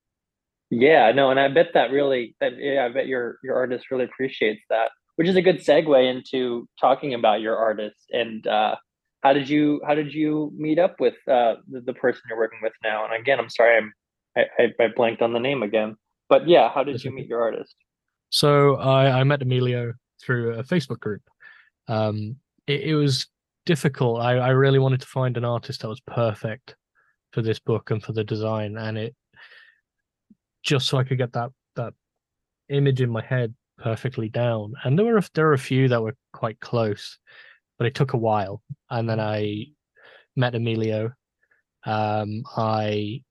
yeah, 0.70 1.12
no, 1.12 1.30
and 1.30 1.40
I 1.40 1.48
bet 1.48 1.68
that 1.74 1.90
really 1.90 2.34
that 2.40 2.52
yeah, 2.58 2.84
I 2.84 2.88
bet 2.92 3.06
your 3.06 3.38
your 3.42 3.56
artist 3.56 3.90
really 3.90 4.04
appreciates 4.04 4.62
that 4.70 4.90
which 5.16 5.28
is 5.28 5.36
a 5.36 5.42
good 5.42 5.58
segue 5.58 6.10
into 6.10 6.68
talking 6.80 7.14
about 7.14 7.40
your 7.40 7.56
artist 7.56 8.06
and 8.12 8.46
uh, 8.46 8.76
how 9.22 9.32
did 9.32 9.48
you 9.48 9.80
how 9.86 9.94
did 9.94 10.14
you 10.14 10.52
meet 10.56 10.78
up 10.78 11.00
with 11.00 11.14
uh, 11.28 11.54
the, 11.68 11.80
the, 11.80 11.94
person 11.94 12.22
you're 12.28 12.38
working 12.38 12.60
with 12.62 12.74
now? 12.84 13.04
And 13.04 13.12
again, 13.20 13.40
I'm 13.40 13.50
sorry, 13.50 13.78
I'm 13.78 13.92
I, 14.36 14.72
I, 14.78 14.88
blanked 14.94 15.22
on 15.22 15.32
the 15.32 15.40
name 15.40 15.62
again, 15.64 15.96
but 16.28 16.46
yeah, 16.46 16.70
how 16.72 16.84
did 16.84 17.02
you 17.02 17.10
meet 17.10 17.26
your 17.26 17.42
artist? 17.42 17.74
So 18.30 18.76
I, 18.76 19.20
I 19.20 19.24
met 19.24 19.42
Emilio 19.42 19.94
through 20.22 20.54
a 20.54 20.62
Facebook 20.62 21.00
group. 21.00 21.22
Um, 21.88 22.36
it, 22.66 22.82
it 22.82 22.94
was 22.94 23.26
difficult. 23.64 24.20
I, 24.20 24.36
I 24.36 24.50
really 24.50 24.78
wanted 24.78 25.00
to 25.00 25.06
find 25.06 25.36
an 25.36 25.44
artist 25.44 25.80
that 25.80 25.88
was 25.88 26.00
perfect 26.00 26.76
for 27.32 27.42
this 27.42 27.58
book 27.58 27.90
and 27.90 28.02
for 28.02 28.12
the 28.12 28.24
design, 28.24 28.76
and 28.76 28.96
it 28.96 29.16
just 30.62 30.86
so 30.86 30.98
I 30.98 31.04
could 31.04 31.18
get 31.18 31.32
that 31.32 31.50
that 31.74 31.94
image 32.68 33.00
in 33.00 33.10
my 33.10 33.22
head 33.22 33.54
perfectly 33.86 34.28
down. 34.28 34.74
And 34.82 34.98
there 34.98 35.06
were 35.06 35.18
a, 35.18 35.24
there 35.34 35.46
were 35.46 35.52
a 35.52 35.58
few 35.58 35.86
that 35.86 36.02
were 36.02 36.16
quite 36.32 36.58
close, 36.58 37.20
but 37.78 37.86
it 37.86 37.94
took 37.94 38.14
a 38.14 38.16
while. 38.16 38.60
And 38.90 39.08
then 39.08 39.20
I 39.20 39.66
met 40.34 40.56
Emilio. 40.56 41.12
Um, 41.84 42.42
I 42.56 43.22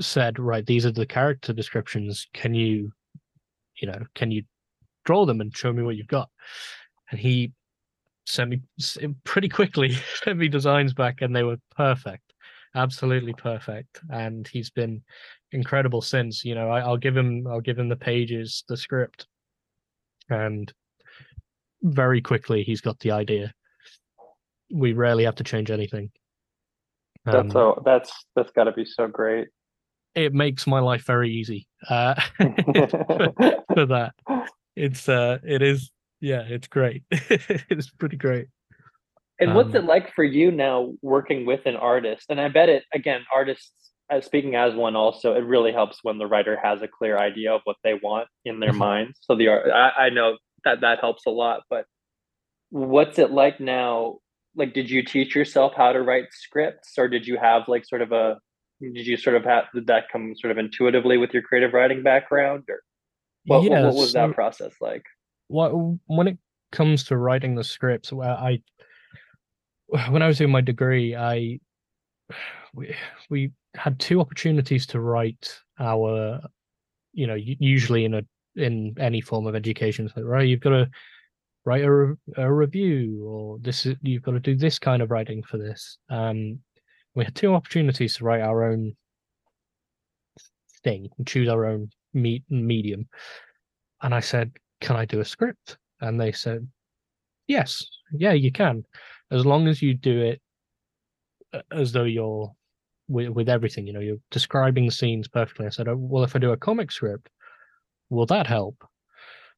said, 0.00 0.38
right, 0.38 0.64
these 0.64 0.86
are 0.86 0.92
the 0.92 1.04
character 1.04 1.52
descriptions. 1.52 2.28
Can 2.32 2.54
you, 2.54 2.92
you 3.82 3.88
know, 3.88 3.98
can 4.14 4.30
you 4.30 4.44
draw 5.04 5.26
them 5.26 5.40
and 5.40 5.56
show 5.56 5.72
me 5.72 5.82
what 5.82 5.96
you've 5.96 6.06
got? 6.06 6.30
And 7.10 7.18
he 7.18 7.54
sent 8.24 8.50
me 8.50 8.60
pretty 9.24 9.48
quickly 9.48 9.96
sent 10.22 10.38
me 10.38 10.46
designs 10.46 10.94
back, 10.94 11.22
and 11.22 11.34
they 11.34 11.42
were 11.42 11.56
perfect, 11.76 12.34
absolutely 12.76 13.32
perfect. 13.32 14.00
And 14.10 14.46
he's 14.46 14.70
been 14.70 15.02
incredible 15.52 16.02
since. 16.02 16.44
You 16.44 16.54
know, 16.54 16.70
I, 16.70 16.86
will 16.86 16.96
give 16.96 17.16
him 17.16 17.46
I'll 17.46 17.60
give 17.60 17.78
him 17.78 17.88
the 17.88 17.96
pages, 17.96 18.64
the 18.68 18.76
script, 18.76 19.26
and 20.28 20.72
very 21.82 22.20
quickly 22.20 22.62
he's 22.62 22.80
got 22.80 22.98
the 23.00 23.12
idea. 23.12 23.52
We 24.72 24.92
rarely 24.92 25.24
have 25.24 25.36
to 25.36 25.44
change 25.44 25.70
anything. 25.70 26.10
Um, 27.26 27.48
that's 27.48 27.52
so 27.52 27.82
that's 27.84 28.12
that's 28.34 28.50
got 28.52 28.64
to 28.64 28.72
be 28.72 28.84
so 28.84 29.06
great. 29.06 29.48
It 30.14 30.32
makes 30.32 30.66
my 30.66 30.80
life 30.80 31.04
very 31.04 31.30
easy 31.30 31.68
uh, 31.88 32.14
for 32.38 33.86
that. 33.86 34.12
It's 34.74 35.08
uh, 35.08 35.38
it 35.46 35.62
is 35.62 35.90
yeah, 36.20 36.42
it's 36.42 36.68
great. 36.68 37.02
it's 37.10 37.90
pretty 37.90 38.16
great. 38.16 38.46
And 39.38 39.54
what's 39.54 39.70
um, 39.70 39.76
it 39.76 39.84
like 39.84 40.14
for 40.14 40.24
you 40.24 40.50
now 40.50 40.94
working 41.02 41.44
with 41.44 41.60
an 41.66 41.76
artist? 41.76 42.26
And 42.30 42.40
I 42.40 42.48
bet 42.48 42.70
it 42.70 42.84
again, 42.94 43.20
artists 43.34 43.92
as 44.10 44.24
speaking 44.24 44.54
as 44.54 44.74
one 44.74 44.96
also 44.96 45.34
it 45.34 45.44
really 45.44 45.72
helps 45.72 45.98
when 46.02 46.18
the 46.18 46.26
writer 46.26 46.58
has 46.62 46.82
a 46.82 46.88
clear 46.88 47.18
idea 47.18 47.52
of 47.52 47.60
what 47.64 47.76
they 47.82 47.94
want 47.94 48.28
in 48.44 48.60
their 48.60 48.70
mm-hmm. 48.70 48.78
mind. 48.78 49.14
So 49.20 49.36
the 49.36 49.48
art 49.48 49.70
I, 49.70 50.06
I 50.06 50.10
know 50.10 50.36
that 50.64 50.80
that 50.80 51.00
helps 51.00 51.26
a 51.26 51.30
lot 51.30 51.62
but 51.68 51.86
what's 52.70 53.18
it 53.18 53.30
like 53.30 53.60
now? 53.60 54.18
Like 54.54 54.74
did 54.74 54.90
you 54.90 55.04
teach 55.04 55.34
yourself 55.34 55.72
how 55.76 55.92
to 55.92 56.02
write 56.02 56.26
scripts 56.32 56.94
or 56.98 57.08
did 57.08 57.26
you 57.26 57.36
have 57.38 57.68
like 57.68 57.84
sort 57.84 58.02
of 58.02 58.12
a 58.12 58.38
did 58.80 59.06
you 59.06 59.16
sort 59.16 59.36
of 59.36 59.44
have 59.44 59.64
did 59.74 59.86
that 59.86 60.04
come 60.12 60.34
sort 60.36 60.50
of 60.50 60.58
intuitively 60.58 61.16
with 61.16 61.32
your 61.32 61.42
creative 61.42 61.72
writing 61.72 62.02
background 62.02 62.64
or 62.68 62.80
what, 63.46 63.62
what, 63.62 63.82
what 63.82 63.94
was 63.94 64.12
that 64.12 64.34
process 64.34 64.72
like? 64.80 65.04
What 65.48 65.70
when 66.06 66.28
it 66.28 66.38
comes 66.72 67.04
to 67.04 67.16
writing 67.16 67.54
the 67.54 67.64
scripts 67.64 68.12
i 68.12 68.60
when 70.10 70.22
i 70.22 70.26
was 70.26 70.38
doing 70.38 70.50
my 70.50 70.60
degree 70.60 71.14
i 71.14 71.58
we 72.74 72.94
we 73.30 73.52
had 73.76 73.98
two 73.98 74.20
opportunities 74.20 74.86
to 74.86 75.00
write 75.00 75.52
our, 75.78 76.40
you 77.12 77.26
know, 77.26 77.34
usually 77.34 78.04
in 78.04 78.14
a 78.14 78.22
in 78.56 78.94
any 78.98 79.20
form 79.20 79.46
of 79.46 79.54
education, 79.54 80.10
right, 80.16 80.48
you've 80.48 80.60
got 80.60 80.70
to 80.70 80.90
write 81.64 81.84
a, 81.84 82.14
a 82.36 82.52
review, 82.52 83.22
or 83.26 83.58
this 83.60 83.86
is 83.86 83.96
you've 84.02 84.22
got 84.22 84.32
to 84.32 84.40
do 84.40 84.56
this 84.56 84.78
kind 84.78 85.02
of 85.02 85.10
writing 85.10 85.42
for 85.42 85.58
this. 85.58 85.98
Um, 86.08 86.60
we 87.14 87.24
had 87.24 87.34
two 87.34 87.54
opportunities 87.54 88.16
to 88.16 88.24
write 88.24 88.40
our 88.40 88.64
own 88.64 88.96
thing, 90.84 91.08
and 91.18 91.26
choose 91.26 91.48
our 91.48 91.66
own 91.66 91.90
meet 92.14 92.44
medium, 92.48 93.08
and 94.02 94.14
I 94.14 94.20
said, 94.20 94.52
"Can 94.80 94.96
I 94.96 95.04
do 95.04 95.20
a 95.20 95.24
script?" 95.24 95.76
And 96.00 96.20
they 96.20 96.32
said, 96.32 96.66
"Yes, 97.46 97.86
yeah, 98.12 98.32
you 98.32 98.52
can, 98.52 98.84
as 99.30 99.44
long 99.44 99.68
as 99.68 99.82
you 99.82 99.94
do 99.94 100.20
it 100.22 100.40
as 101.70 101.92
though 101.92 102.04
you're 102.04 102.54
with, 103.08 103.28
with 103.28 103.48
everything. 103.48 103.86
You 103.86 103.92
know, 103.92 104.00
you're 104.00 104.16
describing 104.30 104.90
scenes 104.90 105.28
perfectly. 105.28 105.66
I 105.66 105.70
said, 105.70 105.88
oh, 105.88 105.96
well, 105.96 106.24
if 106.24 106.36
I 106.36 106.38
do 106.38 106.52
a 106.52 106.56
comic 106.56 106.90
script, 106.92 107.28
will 108.10 108.26
that 108.26 108.46
help? 108.46 108.76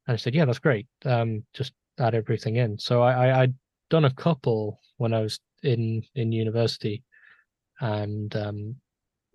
And 0.06 0.14
I 0.14 0.16
said, 0.16 0.34
yeah, 0.34 0.44
that's 0.44 0.58
great. 0.58 0.86
Um, 1.04 1.44
just 1.54 1.72
add 1.98 2.14
everything 2.14 2.56
in. 2.56 2.78
So 2.78 3.02
I, 3.02 3.28
I 3.28 3.42
I'd 3.42 3.54
done 3.90 4.04
a 4.04 4.14
couple 4.14 4.80
when 4.96 5.12
I 5.12 5.20
was 5.20 5.40
in 5.62 6.02
in 6.14 6.32
university, 6.32 7.02
and 7.80 8.34
um, 8.36 8.76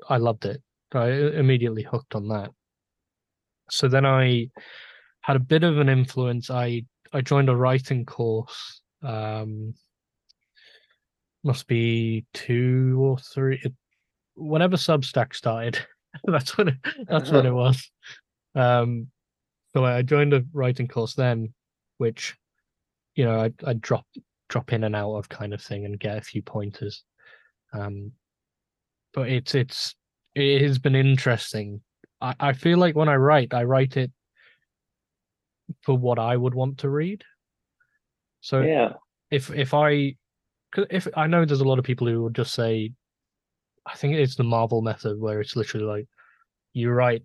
I 0.09 0.17
loved 0.17 0.45
it. 0.45 0.61
I 0.93 1.09
immediately 1.09 1.83
hooked 1.83 2.15
on 2.15 2.27
that. 2.29 2.51
So 3.69 3.87
then 3.87 4.05
I 4.05 4.49
had 5.21 5.35
a 5.35 5.39
bit 5.39 5.63
of 5.63 5.79
an 5.79 5.89
influence. 5.89 6.49
I 6.49 6.85
I 7.11 7.21
joined 7.21 7.49
a 7.49 7.55
writing 7.55 8.05
course. 8.05 8.81
Um, 9.01 9.73
must 11.43 11.67
be 11.67 12.25
two 12.33 12.97
or 13.01 13.17
three 13.17 13.61
whenever 14.35 14.75
Substack 14.75 15.35
started, 15.35 15.79
that's 16.23 16.57
what 16.57 16.69
it, 16.69 16.75
that's 17.07 17.31
when 17.31 17.45
it 17.45 17.53
was. 17.53 17.89
Um, 18.55 19.07
so 19.73 19.83
I 19.83 20.01
joined 20.01 20.33
a 20.33 20.43
writing 20.53 20.87
course 20.87 21.15
then, 21.15 21.53
which 21.97 22.35
you 23.15 23.25
know 23.25 23.39
I 23.39 23.51
I 23.65 23.73
drop 23.73 24.05
drop 24.49 24.73
in 24.73 24.83
and 24.83 24.95
out 24.95 25.15
of 25.15 25.29
kind 25.29 25.53
of 25.53 25.61
thing 25.61 25.85
and 25.85 25.99
get 25.99 26.17
a 26.17 26.21
few 26.21 26.41
pointers. 26.41 27.03
Um, 27.73 28.11
but 29.13 29.29
it's 29.29 29.55
it's 29.55 29.95
it 30.35 30.61
has 30.61 30.79
been 30.79 30.95
interesting. 30.95 31.81
I 32.21 32.35
I 32.39 32.53
feel 32.53 32.77
like 32.77 32.95
when 32.95 33.09
I 33.09 33.15
write, 33.15 33.53
I 33.53 33.63
write 33.63 33.97
it 33.97 34.11
for 35.81 35.97
what 35.97 36.19
I 36.19 36.37
would 36.37 36.53
want 36.53 36.79
to 36.79 36.89
read. 36.89 37.23
So 38.41 38.61
yeah, 38.61 38.93
if 39.31 39.49
if 39.51 39.73
I 39.73 40.15
if 40.89 41.07
I 41.15 41.27
know 41.27 41.45
there's 41.45 41.61
a 41.61 41.67
lot 41.67 41.79
of 41.79 41.85
people 41.85 42.07
who 42.07 42.23
would 42.23 42.35
just 42.35 42.53
say 42.53 42.91
I 43.85 43.95
think 43.95 44.15
it's 44.15 44.35
the 44.35 44.43
Marvel 44.43 44.81
method 44.81 45.19
where 45.19 45.41
it's 45.41 45.55
literally 45.55 45.85
like 45.85 46.07
you 46.73 46.89
write 46.91 47.23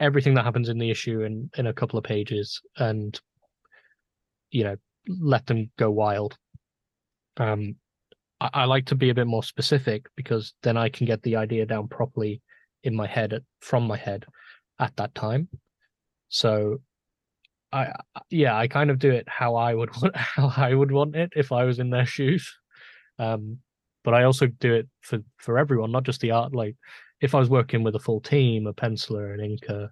everything 0.00 0.34
that 0.34 0.44
happens 0.44 0.68
in 0.68 0.78
the 0.78 0.90
issue 0.90 1.22
in 1.22 1.50
in 1.56 1.66
a 1.66 1.72
couple 1.72 1.98
of 1.98 2.04
pages 2.04 2.60
and 2.78 3.18
you 4.50 4.64
know 4.64 4.76
let 5.08 5.46
them 5.46 5.70
go 5.78 5.90
wild. 5.90 6.36
Um, 7.36 7.76
I, 8.40 8.50
I 8.52 8.64
like 8.64 8.86
to 8.86 8.94
be 8.94 9.10
a 9.10 9.14
bit 9.14 9.26
more 9.26 9.42
specific 9.42 10.06
because 10.16 10.54
then 10.62 10.76
I 10.76 10.88
can 10.88 11.06
get 11.06 11.22
the 11.22 11.36
idea 11.36 11.66
down 11.66 11.88
properly 11.88 12.42
in 12.82 12.94
my 12.94 13.06
head 13.06 13.32
at, 13.32 13.42
from 13.60 13.86
my 13.86 13.96
head 13.96 14.24
at 14.78 14.96
that 14.96 15.14
time. 15.14 15.48
So 16.28 16.80
I 17.72 17.92
yeah, 18.30 18.56
I 18.56 18.68
kind 18.68 18.90
of 18.90 18.98
do 18.98 19.10
it 19.10 19.28
how 19.28 19.56
I 19.56 19.74
would 19.74 19.90
want 20.02 20.16
how 20.16 20.52
I 20.56 20.74
would 20.74 20.90
want 20.90 21.16
it 21.16 21.32
if 21.36 21.52
I 21.52 21.64
was 21.64 21.78
in 21.78 21.90
their 21.90 22.06
shoes. 22.16 22.52
Um, 23.18 23.58
but 24.06 24.14
I 24.14 24.22
also 24.22 24.46
do 24.46 24.72
it 24.72 24.88
for 25.00 25.18
for 25.36 25.58
everyone, 25.58 25.90
not 25.90 26.04
just 26.04 26.20
the 26.20 26.30
art. 26.30 26.54
Like 26.54 26.76
if 27.20 27.34
I 27.34 27.40
was 27.40 27.50
working 27.50 27.82
with 27.82 27.96
a 27.96 27.98
full 27.98 28.20
team, 28.20 28.68
a 28.68 28.72
penciler, 28.72 29.34
an 29.34 29.40
inker, 29.40 29.90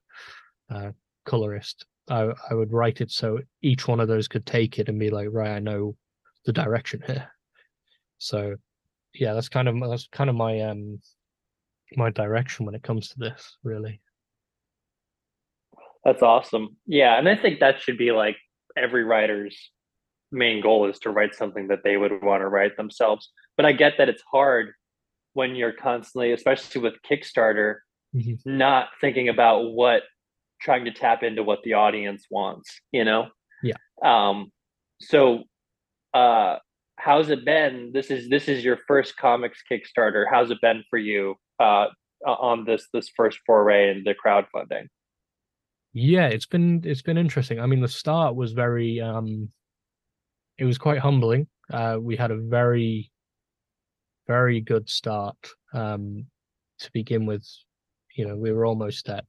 uh, 0.70 0.92
colorist, 1.26 1.84
I 2.08 2.32
I 2.48 2.54
would 2.54 2.72
write 2.72 3.00
it 3.00 3.10
so 3.10 3.40
each 3.60 3.88
one 3.88 3.98
of 3.98 4.06
those 4.06 4.28
could 4.28 4.46
take 4.46 4.78
it 4.78 4.88
and 4.88 5.00
be 5.00 5.10
like, 5.10 5.28
right, 5.32 5.50
I 5.50 5.58
know 5.58 5.96
the 6.46 6.52
direction 6.52 7.02
here. 7.04 7.28
So 8.18 8.54
yeah, 9.12 9.34
that's 9.34 9.48
kind 9.48 9.68
of 9.68 9.74
that's 9.90 10.06
kind 10.12 10.30
of 10.30 10.36
my 10.36 10.60
um 10.60 11.00
my 11.96 12.10
direction 12.10 12.66
when 12.66 12.76
it 12.76 12.84
comes 12.84 13.08
to 13.08 13.18
this, 13.18 13.56
really. 13.64 14.00
That's 16.04 16.22
awesome. 16.22 16.76
Yeah, 16.86 17.18
and 17.18 17.28
I 17.28 17.34
think 17.34 17.58
that 17.58 17.80
should 17.80 17.98
be 17.98 18.12
like 18.12 18.36
every 18.76 19.02
writer's 19.02 19.58
main 20.30 20.60
goal 20.62 20.88
is 20.88 21.00
to 21.00 21.10
write 21.10 21.34
something 21.34 21.66
that 21.68 21.82
they 21.82 21.96
would 21.96 22.22
want 22.22 22.42
to 22.42 22.48
write 22.48 22.76
themselves. 22.76 23.30
But 23.56 23.66
I 23.66 23.72
get 23.72 23.94
that 23.98 24.08
it's 24.08 24.22
hard 24.30 24.72
when 25.34 25.54
you're 25.56 25.72
constantly, 25.72 26.32
especially 26.32 26.80
with 26.80 26.94
Kickstarter, 27.08 27.78
Mhm. 28.14 28.38
not 28.46 28.88
thinking 29.00 29.28
about 29.28 29.72
what 29.72 30.02
trying 30.60 30.84
to 30.84 30.92
tap 30.92 31.22
into 31.22 31.42
what 31.42 31.62
the 31.64 31.74
audience 31.74 32.26
wants, 32.30 32.80
you 32.92 33.04
know? 33.04 33.28
Yeah. 33.62 33.76
Um 34.02 34.52
so 35.00 35.44
uh 36.14 36.58
how's 36.96 37.28
it 37.30 37.44
been? 37.44 37.90
This 37.92 38.10
is 38.10 38.28
this 38.28 38.48
is 38.48 38.64
your 38.64 38.78
first 38.86 39.16
comics 39.16 39.62
Kickstarter. 39.70 40.24
How's 40.30 40.50
it 40.50 40.60
been 40.60 40.84
for 40.88 40.98
you 40.98 41.34
uh 41.58 41.88
on 42.24 42.64
this 42.64 42.88
this 42.92 43.08
first 43.16 43.38
foray 43.44 43.90
into 43.90 44.14
crowdfunding? 44.14 44.86
Yeah, 45.92 46.28
it's 46.28 46.46
been 46.46 46.82
it's 46.84 47.02
been 47.02 47.18
interesting. 47.18 47.60
I 47.60 47.66
mean, 47.66 47.80
the 47.80 47.88
start 47.88 48.36
was 48.36 48.52
very 48.52 49.00
um 49.00 49.52
it 50.56 50.64
was 50.64 50.78
quite 50.78 50.98
humbling. 51.00 51.48
Uh 51.70 51.98
we 52.00 52.16
had 52.16 52.30
a 52.30 52.36
very 52.36 53.10
very 54.26 54.60
good 54.60 54.88
start 54.88 55.36
um 55.72 56.26
to 56.80 56.90
begin 56.92 57.26
with. 57.26 57.46
You 58.16 58.26
know, 58.28 58.36
we 58.36 58.52
were 58.52 58.64
almost 58.66 59.08
at 59.08 59.24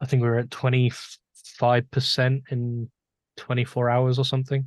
I 0.00 0.06
think 0.06 0.22
we 0.22 0.28
were 0.28 0.38
at 0.38 0.48
25% 0.50 2.42
in 2.50 2.90
24 3.36 3.90
hours 3.90 4.18
or 4.18 4.24
something, 4.24 4.66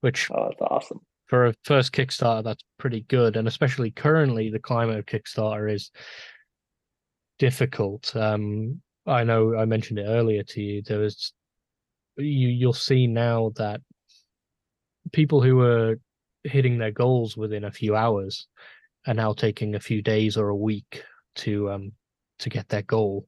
which 0.00 0.30
Oh, 0.30 0.48
that's 0.48 0.60
awesome. 0.62 1.00
for 1.26 1.46
a 1.46 1.54
first 1.64 1.92
Kickstarter, 1.92 2.42
that's 2.44 2.64
pretty 2.78 3.02
good. 3.02 3.36
And 3.36 3.46
especially 3.48 3.90
currently, 3.90 4.50
the 4.50 4.58
climate 4.58 4.98
of 4.98 5.06
Kickstarter 5.06 5.72
is 5.72 5.90
difficult. 7.38 8.14
Um, 8.16 8.80
I 9.06 9.24
know 9.24 9.56
I 9.56 9.64
mentioned 9.64 9.98
it 9.98 10.04
earlier 10.06 10.42
to 10.44 10.62
you. 10.62 10.82
There 10.82 10.98
was 11.00 11.32
you 12.16 12.48
you'll 12.48 12.72
see 12.72 13.06
now 13.06 13.52
that 13.56 13.80
people 15.12 15.40
who 15.42 15.56
were 15.56 15.96
hitting 16.44 16.78
their 16.78 16.90
goals 16.92 17.36
within 17.36 17.64
a 17.64 17.70
few 17.70 17.94
hours 17.96 18.46
are 19.06 19.14
now 19.14 19.32
taking 19.32 19.74
a 19.74 19.80
few 19.80 20.02
days 20.02 20.36
or 20.36 20.48
a 20.48 20.56
week 20.56 21.02
to 21.36 21.70
um 21.70 21.92
to 22.38 22.48
get 22.48 22.68
their 22.68 22.82
goal. 22.82 23.26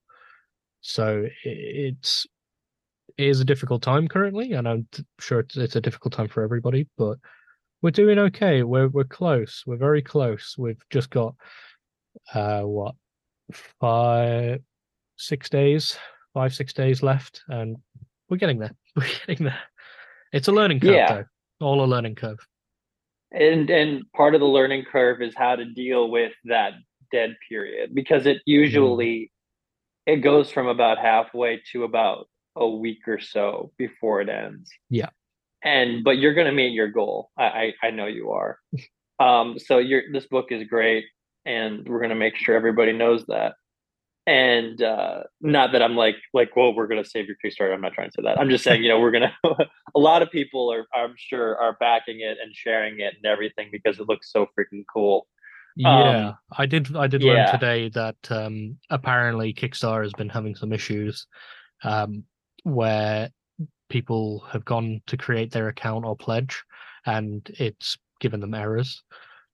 So 0.81 1.26
it's 1.45 2.26
it 3.19 3.26
is 3.26 3.40
a 3.40 3.45
difficult 3.45 3.83
time 3.83 4.09
currently, 4.09 4.52
and 4.52 4.66
I'm 4.66 4.87
sure 5.21 5.40
it's, 5.40 5.57
it's 5.57 5.76
a 5.76 5.81
difficult 5.81 6.14
time 6.14 6.28
for 6.28 6.42
everybody. 6.42 6.88
But 6.97 7.19
we're 7.83 7.90
doing 7.90 8.19
okay. 8.19 8.62
We're 8.62 8.88
we're 8.88 9.04
close. 9.04 9.62
We're 9.66 9.76
very 9.76 10.02
close. 10.02 10.54
We've 10.59 10.83
just 10.90 11.11
got 11.11 11.35
uh 12.35 12.62
what 12.62 12.95
five 13.81 14.61
six 15.16 15.49
days, 15.49 15.97
five 16.35 16.54
six 16.54 16.73
days 16.73 17.02
left, 17.02 17.42
and 17.49 17.76
we're 18.28 18.38
getting 18.38 18.59
there. 18.59 18.75
We're 18.97 19.09
getting 19.26 19.45
there. 19.47 19.59
It's 20.33 20.49
a 20.49 20.52
learning 20.52 20.81
curve, 20.81 20.95
Yeah. 20.95 21.14
though. 21.61 21.66
All 21.66 21.85
a 21.85 21.87
learning 21.87 22.14
curve. 22.14 22.38
And 23.32 23.70
and 23.70 24.04
part 24.12 24.34
of 24.34 24.40
the 24.40 24.46
learning 24.46 24.84
curve 24.90 25.22
is 25.22 25.34
how 25.36 25.56
to 25.56 25.64
deal 25.64 26.10
with 26.10 26.32
that 26.44 26.74
dead 27.10 27.36
period 27.48 27.94
because 27.94 28.26
it 28.26 28.38
usually 28.46 29.30
it 30.06 30.16
goes 30.16 30.50
from 30.50 30.66
about 30.66 30.98
halfway 30.98 31.62
to 31.72 31.84
about 31.84 32.28
a 32.56 32.68
week 32.68 33.06
or 33.06 33.20
so 33.20 33.72
before 33.78 34.20
it 34.20 34.28
ends. 34.28 34.70
Yeah. 34.90 35.08
and 35.64 36.04
but 36.04 36.18
you're 36.18 36.34
going 36.34 36.46
to 36.46 36.52
meet 36.52 36.72
your 36.72 36.88
goal. 36.88 37.30
I, 37.38 37.44
I 37.82 37.86
i 37.88 37.90
know 37.90 38.06
you 38.06 38.30
are. 38.30 38.58
Um 39.20 39.56
so 39.58 39.78
your 39.78 40.02
this 40.12 40.26
book 40.26 40.50
is 40.50 40.66
great 40.66 41.04
and 41.44 41.86
we're 41.86 42.00
going 42.00 42.10
to 42.10 42.16
make 42.16 42.34
sure 42.34 42.56
everybody 42.56 42.92
knows 42.92 43.24
that 43.26 43.54
and 44.26 44.82
uh 44.82 45.22
not 45.40 45.72
that 45.72 45.82
i'm 45.82 45.96
like 45.96 46.14
like 46.32 46.54
well 46.54 46.74
we're 46.74 46.87
going 46.87 47.02
to 47.02 47.08
save 47.08 47.26
your 47.26 47.37
kickstarter 47.44 47.74
i'm 47.74 47.80
not 47.80 47.92
trying 47.92 48.08
to 48.08 48.12
say 48.16 48.22
that 48.22 48.38
i'm 48.38 48.48
just 48.48 48.62
saying 48.62 48.82
you 48.82 48.88
know 48.88 49.00
we're 49.00 49.11
going 49.11 49.28
to 49.44 49.68
a 49.96 49.98
lot 49.98 50.22
of 50.22 50.30
people 50.30 50.72
are 50.72 50.87
i'm 50.94 51.14
sure 51.16 51.58
are 51.61 51.76
backing 51.80 52.20
it 52.20 52.38
and 52.42 52.54
sharing 52.54 53.00
it 53.00 53.14
and 53.16 53.26
everything 53.26 53.68
because 53.72 53.98
it 53.98 54.08
looks 54.08 54.30
so 54.30 54.46
freaking 54.56 54.85
cool 54.92 55.26
Yeah, 55.76 56.28
Um, 56.28 56.38
I 56.52 56.66
did. 56.66 56.94
I 56.96 57.06
did 57.06 57.22
yeah. 57.22 57.32
learn 57.32 57.52
today 57.52 57.88
that 57.90 58.16
um, 58.30 58.78
apparently 58.90 59.54
Kickstarter 59.54 60.02
has 60.02 60.12
been 60.12 60.28
having 60.28 60.54
some 60.54 60.72
issues 60.72 61.26
um, 61.82 62.24
where 62.64 63.30
people 63.88 64.40
have 64.50 64.64
gone 64.64 65.00
to 65.06 65.16
create 65.16 65.50
their 65.50 65.68
account 65.68 66.04
or 66.04 66.16
pledge, 66.16 66.62
and 67.06 67.48
it's 67.58 67.96
given 68.20 68.40
them 68.40 68.54
errors. 68.54 69.02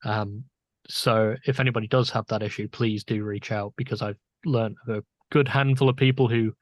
Um, 0.05 0.45
so 0.89 1.37
if 1.47 1.61
anybody 1.61 1.87
does 1.87 2.11
have 2.11 2.27
that 2.29 2.43
issue, 2.43 2.69
please 2.69 3.05
do 3.05 3.23
reach 3.23 3.53
out 3.53 3.75
because 3.77 4.03
I've 4.03 4.19
learned 4.49 4.77
a 4.89 5.03
good 5.31 5.49
handful 5.49 5.89
of 5.89 5.97
people 5.97 6.29
who 6.29 6.53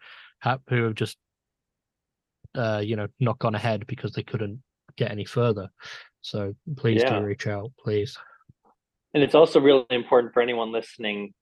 have 0.40 0.60
who 0.68 0.84
have 0.84 0.94
just 0.94 1.16
uh, 2.54 2.82
you 2.84 2.96
know 2.96 3.08
not 3.20 3.38
gone 3.38 3.54
ahead 3.54 3.86
because 3.86 4.12
they 4.12 4.22
couldn't 4.22 4.62
get 4.96 5.10
any 5.10 5.24
further. 5.24 5.68
So 6.22 6.54
please 6.76 7.02
Yeah. 7.02 7.18
do 7.20 7.24
reach 7.24 7.46
out, 7.46 7.70
please. 7.78 8.16
and 9.14 9.22
it's 9.22 9.34
also 9.34 9.60
really 9.60 9.86
important 9.90 10.34
for 10.34 10.42
anyone 10.42 10.72
listening 10.72 11.32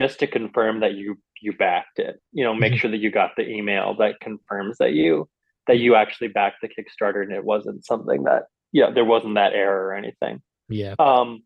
just 0.00 0.20
to 0.20 0.26
confirm 0.28 0.80
that 0.80 0.94
you 0.94 1.16
you 1.40 1.52
backed 1.56 1.98
it 1.98 2.20
you 2.32 2.44
know 2.44 2.54
make 2.54 2.74
Mhm. 2.74 2.78
sure 2.78 2.90
that 2.90 2.98
you 2.98 3.10
got 3.10 3.30
the 3.36 3.48
email 3.48 3.94
that 3.96 4.20
confirms 4.20 4.76
that 4.78 4.92
you 4.92 5.28
that 5.66 5.78
you 5.78 5.94
actually 5.96 6.28
backed 6.28 6.60
the 6.60 6.68
kickstarter 6.68 7.22
and 7.22 7.32
it 7.32 7.42
wasn't 7.42 7.82
something 7.84 8.22
that 8.24 8.44
yeah 8.72 8.90
there 8.90 9.06
wasn't 9.06 9.34
that 9.34 9.54
error 9.54 9.86
or 9.88 9.94
anything 9.94 10.40
Yeah. 10.68 10.94
um 10.98 11.42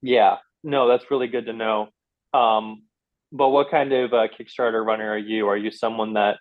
yeah 0.00 0.38
no 0.64 0.88
that's 0.88 1.10
really 1.10 1.28
good 1.28 1.46
to 1.46 1.52
know 1.52 1.88
um 2.32 2.82
but 3.32 3.50
what 3.50 3.70
kind 3.70 3.92
of 3.92 4.12
uh, 4.12 4.26
kickstarter 4.28 4.84
runner 4.84 5.10
are 5.10 5.18
you 5.18 5.48
are 5.48 5.56
you 5.56 5.70
someone 5.70 6.14
that 6.14 6.36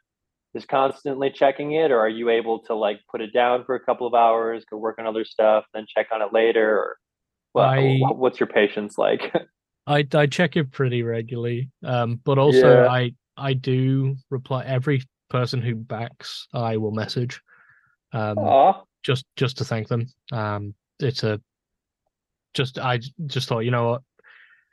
is 0.53 0.65
constantly 0.65 1.29
checking 1.29 1.73
it 1.73 1.91
or 1.91 1.99
are 1.99 2.09
you 2.09 2.29
able 2.29 2.59
to 2.59 2.73
like 2.75 2.99
put 3.11 3.19
it 3.21 3.33
down 3.33 3.65
for 3.65 3.75
a 3.75 3.79
couple 3.79 4.07
of 4.07 4.13
hours 4.13 4.63
go 4.69 4.77
work 4.77 4.97
on 4.99 5.05
other 5.05 5.25
stuff 5.25 5.65
then 5.73 5.85
check 5.87 6.07
on 6.13 6.21
it 6.21 6.31
later 6.31 6.77
or 6.77 6.97
well, 7.53 7.65
I- 7.69 7.99
what's 8.13 8.39
your 8.39 8.47
patience 8.47 8.97
like 8.97 9.33
I 9.87 10.07
I 10.13 10.25
check 10.25 10.55
it 10.57 10.71
pretty 10.71 11.03
regularly. 11.03 11.69
Um, 11.83 12.19
but 12.23 12.39
also 12.39 12.81
Yeah. 12.81 12.89
I 12.91 13.13
I 13.37 13.53
do 13.53 14.15
reply 14.31 14.63
every 14.65 15.03
person 15.29 15.61
who 15.61 15.75
backs. 15.75 16.47
I 16.53 16.77
will 16.77 16.89
message, 16.91 17.39
um, 18.11 18.39
Aw. 18.39 18.81
just 19.03 19.25
just 19.35 19.59
to 19.59 19.63
thank 19.65 19.87
them. 19.87 20.07
Um, 20.31 20.73
it's 20.99 21.23
a 21.23 21.39
just 22.55 22.79
I 22.79 22.99
just 23.27 23.47
thought 23.47 23.59
you 23.59 23.69
know 23.69 23.89
what, 23.91 24.01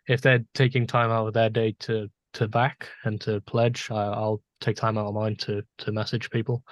if 0.09 0.21
they're 0.21 0.45
taking 0.55 0.87
time 0.87 1.11
out 1.11 1.29
of 1.29 1.35
their 1.35 1.51
day 1.51 1.75
to 1.81 2.11
to 2.35 2.49
back 2.49 2.89
and 3.05 3.21
to 3.21 3.41
pledge, 3.43 3.91
I, 3.91 4.05
I'll 4.05 4.43
take 4.61 4.77
time 4.77 4.99
out 4.99 5.07
of 5.07 5.15
mine 5.15 5.37
to 5.37 5.63
to 5.79 5.93
message 5.93 6.31
people. 6.31 6.63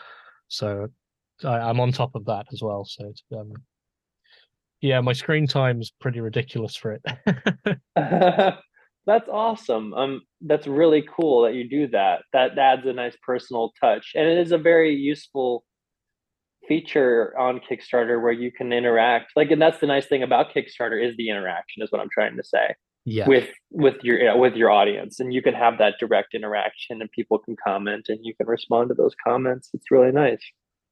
So 0.49 0.89
I, 1.45 1.59
I'm 1.59 1.81
on 1.81 1.93
top 1.93 2.15
of 2.15 2.25
that 2.27 2.47
as 2.53 2.63
well. 2.63 2.85
So 2.85 3.13
um, 3.37 3.53
yeah, 4.81 5.01
my 5.01 5.13
screen 5.13 5.47
time's 5.47 5.93
pretty 6.01 6.21
ridiculous 6.21 6.77
for 6.77 6.93
it. 6.93 7.03
that's 9.07 9.29
awesome. 9.29 9.95
Um, 9.95 10.23
that's 10.41 10.67
really 10.67 11.05
cool 11.17 11.43
that 11.43 11.55
you 11.55 11.69
do 11.69 11.89
that. 11.89 12.23
That 12.33 12.59
adds 12.59 12.87
a 12.87 12.93
nice 12.93 13.17
personal 13.25 13.73
touch, 13.81 14.13
and 14.15 14.27
it 14.27 14.39
is 14.39 14.53
a 14.53 14.59
very 14.59 14.95
useful 14.95 15.65
feature 16.67 17.37
on 17.39 17.61
Kickstarter 17.61 18.23
where 18.23 18.33
you 18.33 18.53
can 18.53 18.73
interact. 18.73 19.33
Like, 19.35 19.51
and 19.51 19.61
that's 19.61 19.81
the 19.81 19.87
nice 19.87 20.07
thing 20.07 20.23
about 20.23 20.55
Kickstarter 20.55 21.05
is 21.05 21.17
the 21.17 21.29
interaction. 21.29 21.83
Is 21.83 21.93
what 21.93 22.01
I'm 22.01 22.11
trying 22.13 22.37
to 22.37 22.45
say 22.45 22.75
yeah. 23.05 23.27
with 23.27 23.49
with 23.71 23.97
your 24.03 24.37
with 24.39 24.55
your 24.55 24.71
audience, 24.71 25.21
and 25.21 25.33
you 25.33 25.43
can 25.43 25.55
have 25.55 25.79
that 25.79 25.95
direct 25.99 26.35
interaction, 26.35 27.01
and 27.01 27.11
people 27.13 27.39
can 27.39 27.57
comment, 27.65 28.07
and 28.09 28.19
you 28.23 28.35
can 28.35 28.47
respond 28.47 28.89
to 28.89 28.95
those 28.95 29.15
comments. 29.27 29.71
It's 29.75 29.91
really 29.91 30.13
nice. 30.13 30.43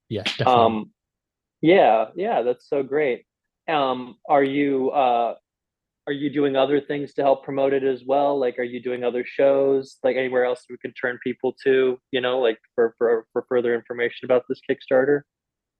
Yeah, 0.09 0.23
definitely. 0.23 0.53
Um, 0.53 0.91
yeah, 1.61 2.05
yeah, 2.15 2.41
that's 2.41 2.67
so 2.67 2.83
great. 2.83 3.25
Um, 3.67 4.15
are 4.27 4.43
you 4.43 4.89
uh, 4.91 5.35
are 6.07 6.13
you 6.13 6.31
doing 6.31 6.55
other 6.55 6.81
things 6.81 7.13
to 7.13 7.21
help 7.21 7.43
promote 7.43 7.71
it 7.73 7.83
as 7.83 8.03
well? 8.03 8.39
Like, 8.39 8.57
are 8.57 8.63
you 8.63 8.81
doing 8.81 9.03
other 9.03 9.23
shows? 9.23 9.97
Like 10.03 10.15
anywhere 10.15 10.43
else 10.43 10.65
we 10.67 10.77
can 10.77 10.93
turn 10.93 11.19
people 11.23 11.55
to? 11.63 11.99
You 12.11 12.21
know, 12.21 12.39
like 12.39 12.57
for 12.73 12.95
for 12.97 13.27
for 13.31 13.45
further 13.47 13.75
information 13.75 14.25
about 14.25 14.45
this 14.49 14.59
Kickstarter. 14.67 15.21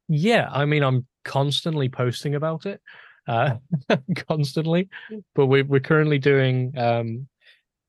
yeah, 0.07 0.49
I 0.51 0.65
mean, 0.65 0.83
I'm 0.83 1.07
constantly 1.25 1.89
posting 1.89 2.35
about 2.35 2.65
it, 2.67 2.81
uh, 3.27 3.55
constantly. 4.27 4.89
But 5.35 5.47
we 5.47 5.63
we're 5.63 5.79
currently 5.79 6.19
doing 6.19 6.77
um 6.77 7.27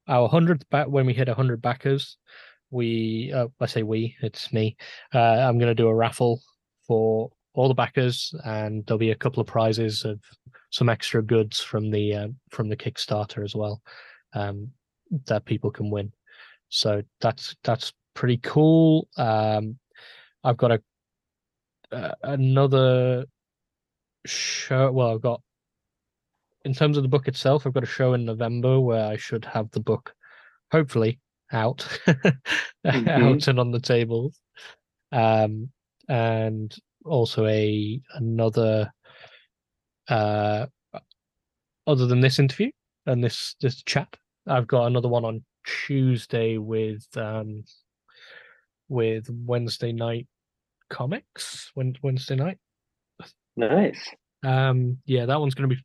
our 0.08 0.28
hundredth 0.28 0.68
back 0.70 0.88
when 0.88 1.06
we 1.06 1.14
hit 1.14 1.28
hundred 1.28 1.62
backers. 1.62 2.16
We, 2.70 3.32
uh, 3.34 3.48
I 3.60 3.66
say 3.66 3.82
we, 3.82 4.16
it's 4.22 4.52
me. 4.52 4.76
Uh, 5.12 5.18
I'm 5.18 5.58
going 5.58 5.70
to 5.70 5.74
do 5.74 5.88
a 5.88 5.94
raffle 5.94 6.40
for 6.86 7.30
all 7.54 7.68
the 7.68 7.74
backers, 7.74 8.32
and 8.44 8.84
there'll 8.86 8.98
be 8.98 9.10
a 9.10 9.16
couple 9.16 9.40
of 9.40 9.46
prizes 9.46 10.04
of 10.04 10.20
some 10.70 10.88
extra 10.88 11.22
goods 11.22 11.60
from 11.60 11.90
the 11.90 12.14
uh, 12.14 12.28
from 12.50 12.68
the 12.68 12.76
Kickstarter 12.76 13.44
as 13.44 13.56
well, 13.56 13.82
um, 14.34 14.70
that 15.26 15.44
people 15.44 15.70
can 15.70 15.90
win. 15.90 16.12
So 16.68 17.02
that's 17.20 17.56
that's 17.64 17.92
pretty 18.14 18.38
cool. 18.38 19.08
Um, 19.16 19.78
I've 20.44 20.56
got 20.56 20.72
a 20.72 20.82
uh, 21.92 22.14
another 22.22 23.26
show. 24.26 24.90
Well, 24.92 25.12
I've 25.12 25.20
got 25.20 25.40
in 26.64 26.74
terms 26.74 26.96
of 26.96 27.02
the 27.02 27.08
book 27.08 27.28
itself, 27.28 27.66
I've 27.66 27.72
got 27.72 27.84
a 27.84 27.86
show 27.86 28.12
in 28.14 28.24
November 28.24 28.80
where 28.80 29.06
I 29.06 29.16
should 29.16 29.44
have 29.46 29.70
the 29.70 29.80
book, 29.80 30.14
hopefully, 30.70 31.18
out, 31.52 31.78
mm-hmm. 32.06 33.08
out 33.08 33.48
and 33.48 33.58
on 33.58 33.70
the 33.70 33.80
tables. 33.80 34.38
Um, 35.12 35.70
and 36.08 36.76
also 37.04 37.46
a 37.46 38.00
another 38.14 38.92
uh 40.08 40.66
other 41.86 42.06
than 42.06 42.20
this 42.20 42.38
interview 42.38 42.70
and 43.06 43.22
this 43.22 43.54
this 43.60 43.82
chat 43.84 44.08
i've 44.48 44.66
got 44.66 44.86
another 44.86 45.08
one 45.08 45.24
on 45.24 45.42
tuesday 45.64 46.58
with 46.58 47.06
um 47.16 47.62
with 48.88 49.28
wednesday 49.30 49.92
night 49.92 50.26
comics 50.90 51.70
wednesday 52.02 52.34
night 52.34 52.58
nice 53.60 54.08
um 54.44 54.98
yeah 55.06 55.26
that 55.26 55.40
one's 55.40 55.54
gonna 55.54 55.68
be 55.68 55.78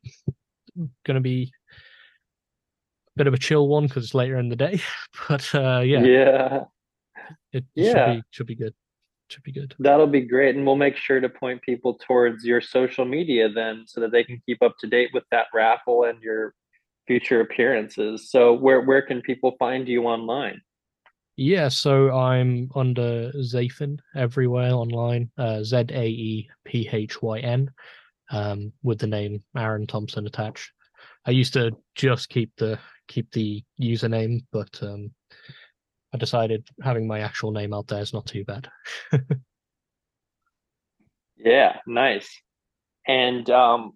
gonna 1.06 1.20
be 1.20 1.52
a 1.72 3.18
bit 3.18 3.26
of 3.26 3.34
a 3.34 3.38
chill 3.38 3.68
one 3.68 3.86
because 3.86 4.04
it's 4.04 4.14
later 4.14 4.38
in 4.38 4.48
the 4.48 4.56
day 4.56 4.80
but 5.28 5.54
uh 5.54 5.80
yeah 5.80 6.00
yeah 6.00 6.64
it, 7.52 7.64
it 7.64 7.64
yeah. 7.74 7.92
should 7.92 8.16
be 8.16 8.22
should 8.30 8.46
be 8.46 8.54
good 8.54 8.74
should 9.28 9.42
be 9.42 9.52
good. 9.52 9.74
That'll 9.78 10.06
be 10.06 10.20
great. 10.20 10.56
And 10.56 10.64
we'll 10.64 10.76
make 10.76 10.96
sure 10.96 11.20
to 11.20 11.28
point 11.28 11.62
people 11.62 11.98
towards 12.06 12.44
your 12.44 12.60
social 12.60 13.04
media 13.04 13.48
then 13.48 13.84
so 13.86 14.00
that 14.00 14.12
they 14.12 14.24
can 14.24 14.40
keep 14.46 14.62
up 14.62 14.76
to 14.80 14.86
date 14.86 15.10
with 15.12 15.24
that 15.30 15.46
raffle 15.52 16.04
and 16.04 16.20
your 16.22 16.54
future 17.06 17.40
appearances. 17.40 18.30
So 18.30 18.54
where 18.54 18.82
where 18.82 19.02
can 19.02 19.22
people 19.22 19.56
find 19.58 19.88
you 19.88 20.04
online? 20.04 20.60
Yeah, 21.36 21.68
so 21.68 22.16
I'm 22.16 22.70
under 22.74 23.30
Zaephyn 23.32 23.98
everywhere 24.14 24.72
online, 24.72 25.30
uh, 25.36 25.62
Z 25.62 25.84
A 25.90 26.06
E 26.06 26.48
P 26.64 26.88
H 26.90 27.20
Y 27.20 27.40
N, 27.40 27.70
um, 28.30 28.72
with 28.82 28.98
the 28.98 29.06
name 29.06 29.42
Aaron 29.54 29.86
Thompson 29.86 30.26
attached. 30.26 30.70
I 31.26 31.32
used 31.32 31.52
to 31.52 31.76
just 31.94 32.30
keep 32.30 32.52
the 32.56 32.78
keep 33.06 33.30
the 33.32 33.62
username, 33.80 34.44
but 34.50 34.82
um, 34.82 35.10
I 36.14 36.16
decided 36.16 36.66
having 36.82 37.06
my 37.06 37.20
actual 37.20 37.50
name 37.50 37.74
out 37.74 37.88
there 37.88 38.00
is 38.00 38.14
not 38.14 38.24
too 38.24 38.44
bad. 38.44 38.68
yeah, 41.36 41.76
nice. 41.86 42.28
And 43.06 43.48
um, 43.50 43.92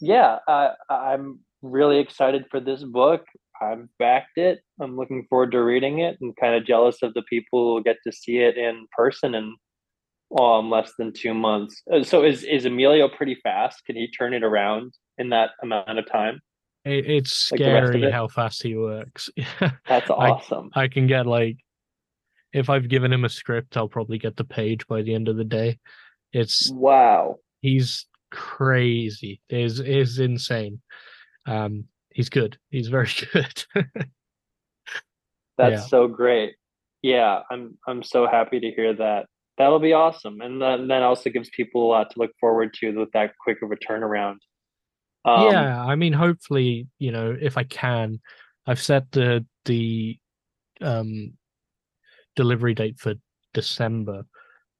yeah, 0.00 0.38
I, 0.48 0.72
I'm 0.88 1.40
really 1.62 1.98
excited 1.98 2.46
for 2.50 2.58
this 2.58 2.82
book. 2.82 3.24
I've 3.60 3.86
backed 3.98 4.38
it. 4.38 4.60
I'm 4.80 4.96
looking 4.96 5.26
forward 5.28 5.52
to 5.52 5.62
reading 5.62 6.00
it 6.00 6.18
and 6.20 6.36
kind 6.36 6.54
of 6.54 6.66
jealous 6.66 7.02
of 7.02 7.14
the 7.14 7.22
people 7.22 7.76
who 7.76 7.82
get 7.82 7.96
to 8.06 8.12
see 8.12 8.38
it 8.38 8.56
in 8.56 8.86
person 8.96 9.34
in 9.34 9.56
um, 10.38 10.70
less 10.70 10.92
than 10.98 11.12
two 11.12 11.34
months. 11.34 11.82
Uh, 11.92 12.02
so 12.02 12.24
is, 12.24 12.44
is 12.44 12.64
Emilio 12.64 13.08
pretty 13.08 13.36
fast? 13.42 13.84
Can 13.84 13.96
he 13.96 14.10
turn 14.10 14.32
it 14.32 14.44
around 14.44 14.92
in 15.18 15.30
that 15.30 15.50
amount 15.62 15.98
of 15.98 16.10
time? 16.10 16.40
It, 16.84 17.10
it's 17.10 17.32
scary 17.32 18.00
like 18.00 18.12
how 18.12 18.28
fast 18.28 18.62
he 18.62 18.76
works. 18.76 19.28
That's 19.88 20.08
awesome. 20.08 20.70
I, 20.74 20.84
I 20.84 20.88
can 20.88 21.06
get 21.06 21.26
like, 21.26 21.58
if 22.52 22.70
I've 22.70 22.88
given 22.88 23.12
him 23.12 23.24
a 23.24 23.28
script, 23.28 23.76
I'll 23.76 23.88
probably 23.88 24.18
get 24.18 24.36
the 24.36 24.44
page 24.44 24.86
by 24.86 25.02
the 25.02 25.14
end 25.14 25.28
of 25.28 25.36
the 25.36 25.44
day. 25.44 25.78
It's 26.32 26.70
wow. 26.70 27.36
He's 27.60 28.06
crazy. 28.30 29.40
Is 29.48 29.80
is 29.80 30.18
insane. 30.18 30.80
Um, 31.46 31.84
he's 32.10 32.28
good. 32.28 32.58
He's 32.70 32.88
very 32.88 33.10
good. 33.32 33.64
That's 35.58 35.82
yeah. 35.82 35.86
so 35.86 36.08
great. 36.08 36.54
Yeah, 37.02 37.42
I'm 37.50 37.78
I'm 37.86 38.02
so 38.02 38.26
happy 38.26 38.60
to 38.60 38.70
hear 38.70 38.94
that. 38.94 39.26
That'll 39.58 39.78
be 39.78 39.92
awesome, 39.92 40.40
and 40.40 40.60
then 40.60 40.88
that 40.88 41.02
also 41.02 41.30
gives 41.30 41.50
people 41.50 41.86
a 41.86 41.88
lot 41.88 42.10
to 42.10 42.18
look 42.18 42.30
forward 42.40 42.72
to 42.74 42.92
with 42.92 43.12
that 43.12 43.32
quick 43.42 43.58
of 43.62 43.70
a 43.70 43.76
turnaround. 43.76 44.36
Um, 45.24 45.50
yeah, 45.50 45.82
I 45.82 45.96
mean, 45.96 46.14
hopefully, 46.14 46.88
you 46.98 47.12
know, 47.12 47.36
if 47.38 47.58
I 47.58 47.64
can, 47.64 48.20
I've 48.66 48.80
set 48.80 49.12
the 49.12 49.44
the 49.66 50.18
um, 50.80 51.34
delivery 52.36 52.74
date 52.74 52.98
for 52.98 53.14
December, 53.52 54.24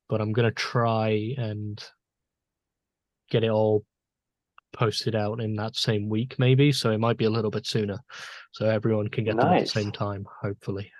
but 0.08 0.20
I'm 0.20 0.32
gonna 0.32 0.50
try 0.50 1.34
and 1.36 1.82
get 3.30 3.44
it 3.44 3.50
all 3.50 3.84
posted 4.72 5.14
out 5.14 5.40
in 5.40 5.56
that 5.56 5.76
same 5.76 6.09
week, 6.09 6.37
maybe. 6.38 6.72
So 6.72 6.90
it 6.90 6.98
might 6.98 7.16
be 7.16 7.24
a 7.24 7.30
little 7.30 7.50
bit 7.50 7.66
sooner, 7.66 7.98
so 8.52 8.66
everyone 8.66 9.09
can 9.09 9.24
get 9.24 9.37
nice. 9.37 9.44
them 9.44 9.52
at 9.54 9.61
the 9.61 9.66
same 9.66 9.92
time, 9.92 10.26
hopefully. 10.42 10.92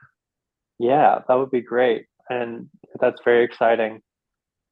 Yeah, 0.79 1.21
that 1.29 1.35
would 1.35 1.51
be 1.51 1.61
great, 1.61 2.07
and 2.29 2.69
that's 3.01 3.21
very 3.25 3.45
exciting. 3.45 4.01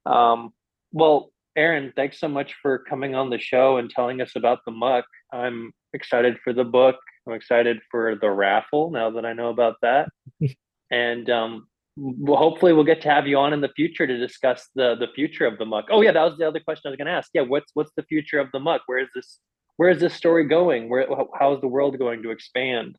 Um, 0.07 0.53
well, 0.93 1.31
Aaron, 1.57 1.93
thanks 1.97 2.19
so 2.19 2.29
much 2.29 2.55
for 2.63 2.79
coming 2.79 3.15
on 3.15 3.31
the 3.31 3.39
show 3.39 3.77
and 3.77 3.91
telling 3.91 4.21
us 4.21 4.33
about 4.37 4.61
the 4.65 4.71
muck. 4.71 5.05
I'm 5.33 5.73
excited 5.93 6.39
for 6.43 6.53
the 6.53 6.65
book. 6.65 6.97
I'm 7.27 7.35
excited 7.35 7.79
for 7.91 8.17
the 8.17 8.31
raffle 8.31 8.91
now 8.91 9.11
that 9.11 9.27
I 9.27 9.33
know 9.33 9.51
about 9.51 9.77
that. 9.83 10.09
and 10.91 11.29
um, 11.29 11.68
well, 12.01 12.39
hopefully 12.39 12.73
we'll 12.73 12.85
get 12.85 13.03
to 13.03 13.11
have 13.11 13.27
you 13.27 13.39
on 13.39 13.53
in 13.53 13.61
the 13.61 13.73
future 13.75 14.07
to 14.07 14.19
discuss 14.19 14.69
the 14.75 14.95
the 14.95 15.09
future 15.15 15.47
of 15.47 15.59
the 15.59 15.65
muck. 15.65 15.87
Oh 15.91 16.01
yeah, 16.01 16.13
that 16.13 16.23
was 16.23 16.39
the 16.39 16.47
other 16.47 16.61
question 16.61 16.83
I 16.87 16.91
was 16.91 16.97
going 16.97 17.07
to 17.07 17.13
ask. 17.13 17.31
Yeah, 17.35 17.43
what's 17.43 17.71
what's 17.75 17.93
the 17.97 18.05
future 18.05 18.39
of 18.39 18.49
the 18.53 18.61
muck? 18.61 18.83
Where 18.87 18.99
is 18.99 19.09
this 19.15 19.41
where 19.77 19.91
is 19.91 20.01
this 20.01 20.15
story 20.15 20.47
going? 20.47 20.89
Where 20.89 21.09
how 21.39 21.55
is 21.55 21.61
the 21.61 21.69
world 21.69 21.99
going 21.99 22.23
to 22.23 22.31
expand? 22.31 22.97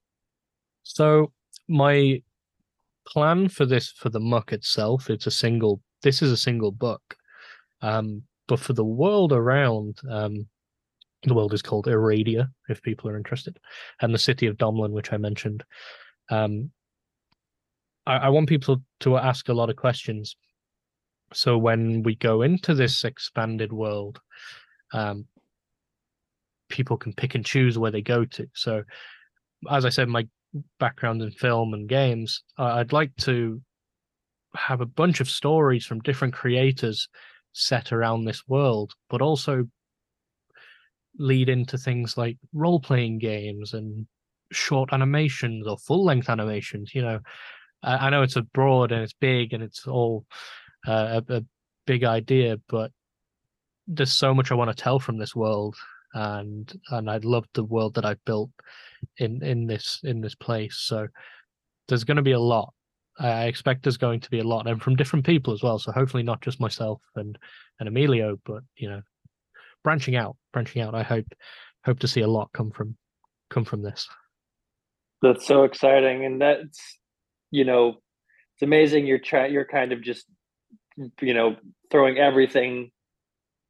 So 0.83 1.31
my 1.67 2.21
plan 3.07 3.47
for 3.47 3.65
this 3.65 3.89
for 3.91 4.09
the 4.09 4.19
muck 4.19 4.51
itself, 4.51 5.09
it's 5.09 5.27
a 5.27 5.31
single. 5.31 5.81
This 6.01 6.21
is 6.21 6.31
a 6.31 6.37
single 6.37 6.71
book. 6.71 7.15
Um, 7.81 8.23
but 8.47 8.59
for 8.59 8.73
the 8.73 8.83
world 8.83 9.31
around, 9.31 9.99
um, 10.09 10.47
the 11.23 11.33
world 11.33 11.53
is 11.53 11.61
called 11.61 11.85
Aradia, 11.85 12.49
if 12.67 12.81
people 12.81 13.09
are 13.09 13.17
interested, 13.17 13.59
and 14.01 14.13
the 14.13 14.17
city 14.17 14.47
of 14.47 14.57
Domlin, 14.57 14.91
which 14.91 15.13
I 15.13 15.17
mentioned. 15.17 15.63
Um, 16.29 16.71
I, 18.09 18.17
I 18.17 18.29
want 18.29 18.49
people 18.49 18.81
to 19.01 19.17
ask 19.17 19.47
a 19.49 19.53
lot 19.53 19.69
of 19.69 19.75
questions. 19.75 20.35
So 21.31 21.57
when 21.57 22.01
we 22.01 22.15
go 22.15 22.41
into 22.41 22.73
this 22.73 23.03
expanded 23.03 23.71
world, 23.71 24.19
um, 24.91 25.25
people 26.69 26.97
can 26.97 27.13
pick 27.13 27.35
and 27.35 27.45
choose 27.45 27.77
where 27.77 27.91
they 27.91 28.01
go 28.01 28.25
to. 28.25 28.47
So, 28.55 28.83
as 29.69 29.85
I 29.85 29.89
said, 29.89 30.07
my 30.07 30.27
background 30.79 31.21
in 31.21 31.31
film 31.31 31.75
and 31.75 31.87
games, 31.87 32.43
I'd 32.57 32.93
like 32.93 33.15
to 33.17 33.61
have 34.55 34.81
a 34.81 34.85
bunch 34.85 35.19
of 35.19 35.29
stories 35.29 35.85
from 35.85 35.99
different 35.99 36.33
creators 36.33 37.07
set 37.51 37.91
around 37.91 38.25
this 38.25 38.47
world, 38.47 38.93
but 39.09 39.21
also 39.21 39.67
lead 41.19 41.49
into 41.49 41.77
things 41.77 42.17
like 42.17 42.37
role 42.53 42.79
playing 42.79 43.19
games 43.19 43.73
and 43.73 44.07
short 44.51 44.93
animations 44.93 45.67
or 45.67 45.77
full 45.77 46.03
length 46.03 46.29
animations. 46.29 46.95
You 46.95 47.03
know, 47.03 47.19
I, 47.83 48.07
I, 48.07 48.09
know 48.09 48.21
it's 48.21 48.35
a 48.35 48.41
broad 48.41 48.91
and 48.91 49.01
it's 49.01 49.13
big 49.13 49.53
and 49.53 49.63
it's 49.63 49.87
all 49.87 50.25
uh, 50.87 51.21
a, 51.27 51.35
a 51.35 51.41
big 51.85 52.03
idea, 52.03 52.57
but 52.67 52.91
there's 53.87 54.13
so 54.13 54.33
much 54.33 54.51
I 54.51 54.55
want 54.55 54.69
to 54.75 54.83
tell 54.83 54.99
from 54.99 55.17
this 55.17 55.35
world, 55.35 55.75
and 56.13 56.71
and 56.91 57.09
I 57.09 57.17
love 57.17 57.45
the 57.53 57.63
world 57.63 57.95
that 57.95 58.05
I've 58.05 58.23
built 58.25 58.51
in 59.17 59.43
in 59.43 59.67
this 59.67 59.99
in 60.03 60.21
this 60.21 60.35
place. 60.35 60.77
So 60.79 61.07
there's 61.87 62.03
going 62.03 62.17
to 62.17 62.23
be 62.23 62.33
a 62.33 62.39
lot 62.39 62.73
I 63.19 63.45
expect 63.45 63.83
there's 63.83 63.97
going 63.97 64.21
to 64.21 64.29
be 64.29 64.39
a 64.39 64.47
lot, 64.47 64.67
and 64.67 64.81
from 64.81 64.95
different 64.95 65.25
people 65.25 65.53
as 65.53 65.61
well. 65.61 65.77
So 65.77 65.91
hopefully 65.91 66.23
not 66.23 66.41
just 66.41 66.59
myself 66.59 67.01
and 67.15 67.37
and 67.79 67.89
Emilio, 67.89 68.37
but 68.45 68.63
you 68.77 68.89
know, 68.89 69.01
branching 69.83 70.15
out, 70.15 70.37
branching 70.53 70.81
out. 70.81 70.95
I 70.95 71.03
hope 71.03 71.25
hope 71.85 71.99
to 71.99 72.07
see 72.07 72.21
a 72.21 72.27
lot 72.27 72.49
come 72.53 72.71
from 72.71 72.95
come 73.49 73.65
from 73.65 73.81
this. 73.81 74.07
That's 75.21 75.45
so 75.45 75.63
exciting, 75.63 76.25
and 76.25 76.41
that's 76.41 76.98
you 77.51 77.65
know, 77.65 77.97
it's 78.55 78.61
amazing. 78.61 79.05
You're 79.05 79.19
trying. 79.19 79.53
You're 79.53 79.65
kind 79.65 79.91
of 79.91 80.01
just 80.01 80.25
you 81.21 81.33
know 81.33 81.55
throwing 81.91 82.17
everything 82.17 82.91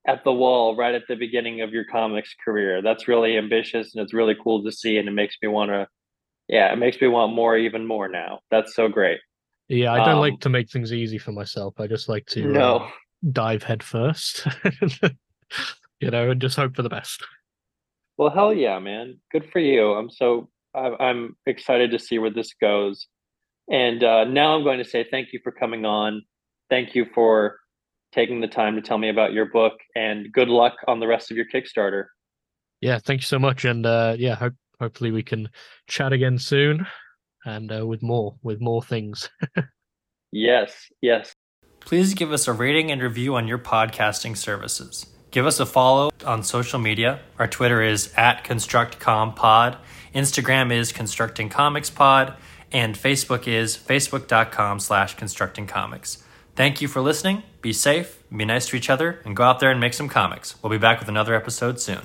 at 0.08 0.24
the 0.24 0.32
wall 0.32 0.76
right 0.76 0.96
at 0.96 1.04
the 1.08 1.16
beginning 1.16 1.62
of 1.62 1.72
your 1.72 1.86
comics 1.86 2.34
career. 2.44 2.82
That's 2.82 3.08
really 3.08 3.38
ambitious, 3.38 3.94
and 3.94 4.04
it's 4.04 4.14
really 4.14 4.36
cool 4.42 4.64
to 4.64 4.72
see, 4.72 4.98
and 4.98 5.08
it 5.08 5.12
makes 5.12 5.36
me 5.42 5.48
want 5.48 5.72
to. 5.72 5.88
Yeah, 6.48 6.74
it 6.74 6.78
makes 6.78 7.00
me 7.00 7.08
want 7.08 7.36
more, 7.36 7.56
even 7.56 7.86
more 7.86 8.08
now. 8.08 8.40
That's 8.50 8.74
so 8.76 8.88
great. 8.88 9.20
Yeah, 9.68 9.94
I 9.94 9.98
don't 9.98 10.16
um, 10.16 10.20
like 10.20 10.40
to 10.40 10.50
make 10.50 10.72
things 10.72 10.92
easy 10.92 11.20
for 11.20 11.32
myself. 11.32 11.80
I 11.80 11.86
just 11.86 12.10
like 12.10 12.26
to 12.28 12.48
no. 12.48 12.78
Uh, 12.78 12.90
dive 13.32 13.64
head 13.64 13.84
first, 13.84 14.48
you 16.00 16.10
know, 16.10 16.32
and 16.32 16.42
just 16.42 16.56
hope 16.56 16.76
for 16.76 16.82
the 16.82 16.90
best. 16.90 17.24
Well, 18.18 18.32
hell 18.32 18.54
yeah, 18.54 18.80
man! 18.80 19.20
Good 19.32 19.50
for 19.52 19.60
you. 19.60 19.94
I'm 19.94 20.10
so 20.10 20.50
I'm 20.76 21.36
excited 21.46 21.92
to 21.92 22.00
see 22.00 22.20
where 22.20 22.32
this 22.32 22.54
goes. 22.54 23.08
And 23.70 24.04
uh, 24.04 24.24
now 24.26 24.56
I'm 24.56 24.64
going 24.64 24.80
to 24.80 24.86
say 24.86 25.06
thank 25.10 25.32
you 25.32 25.40
for 25.44 25.52
coming 25.52 25.86
on. 25.86 26.24
Thank 26.70 26.96
you 26.96 27.06
for 27.14 27.58
taking 28.12 28.42
the 28.42 28.48
time 28.48 28.76
to 28.76 28.82
tell 28.82 28.98
me 28.98 29.10
about 29.10 29.34
your 29.34 29.46
book, 29.46 29.74
and 29.96 30.32
good 30.32 30.50
luck 30.50 30.74
on 30.88 31.00
the 31.00 31.08
rest 31.08 31.30
of 31.32 31.38
your 31.38 31.46
Kickstarter. 31.54 32.06
Yeah, 32.82 32.98
thank 33.00 33.22
you 33.22 33.26
so 33.26 33.40
much, 33.40 33.66
and 33.66 33.86
uh, 33.86 34.16
yeah, 34.18 34.36
hope 34.36 34.54
hopefully 34.80 35.12
we 35.12 35.22
can 35.24 35.50
chat 35.88 36.14
again 36.14 36.40
soon 36.40 36.88
and 37.46 37.72
uh, 37.72 37.86
with 37.86 38.02
more 38.02 38.36
with 38.42 38.62
more 38.62 38.82
things. 38.82 39.30
yes, 40.32 40.88
yes. 41.02 41.34
Please 41.80 42.14
give 42.14 42.32
us 42.32 42.48
a 42.48 42.54
rating 42.54 42.92
and 42.92 43.02
review 43.02 43.36
on 43.36 43.48
your 43.48 43.58
podcasting 43.58 44.36
services. 44.36 45.06
Give 45.32 45.46
us 45.46 45.60
a 45.60 45.66
follow 45.66 46.12
on 46.26 46.44
social 46.44 46.80
media. 46.80 47.20
Our 47.38 47.48
Twitter 47.48 47.82
is 47.82 48.14
at 48.18 48.44
ConstructComPod, 48.44 49.78
Instagram 50.14 50.72
is 50.72 50.92
ConstructingComicsPod, 50.92 52.36
and 52.72 52.96
Facebook 52.96 53.48
is 53.48 53.78
facebook.com 53.78 54.80
slash 54.80 55.16
constructingcomics. 55.16 56.24
Thank 56.56 56.82
you 56.82 56.88
for 56.88 57.02
listening. 57.02 57.44
Be 57.62 57.74
safe, 57.74 58.22
be 58.36 58.46
nice 58.46 58.68
to 58.68 58.76
each 58.76 58.90
other, 58.90 59.22
and 59.26 59.36
go 59.36 59.44
out 59.44 59.60
there 59.60 59.72
and 59.72 59.80
make 59.80 59.94
some 59.94 60.10
comics. 60.10 60.62
We'll 60.62 60.72
be 60.72 60.78
back 60.78 61.00
with 61.00 61.10
another 61.10 61.36
episode 61.36 61.80
soon. 61.80 62.02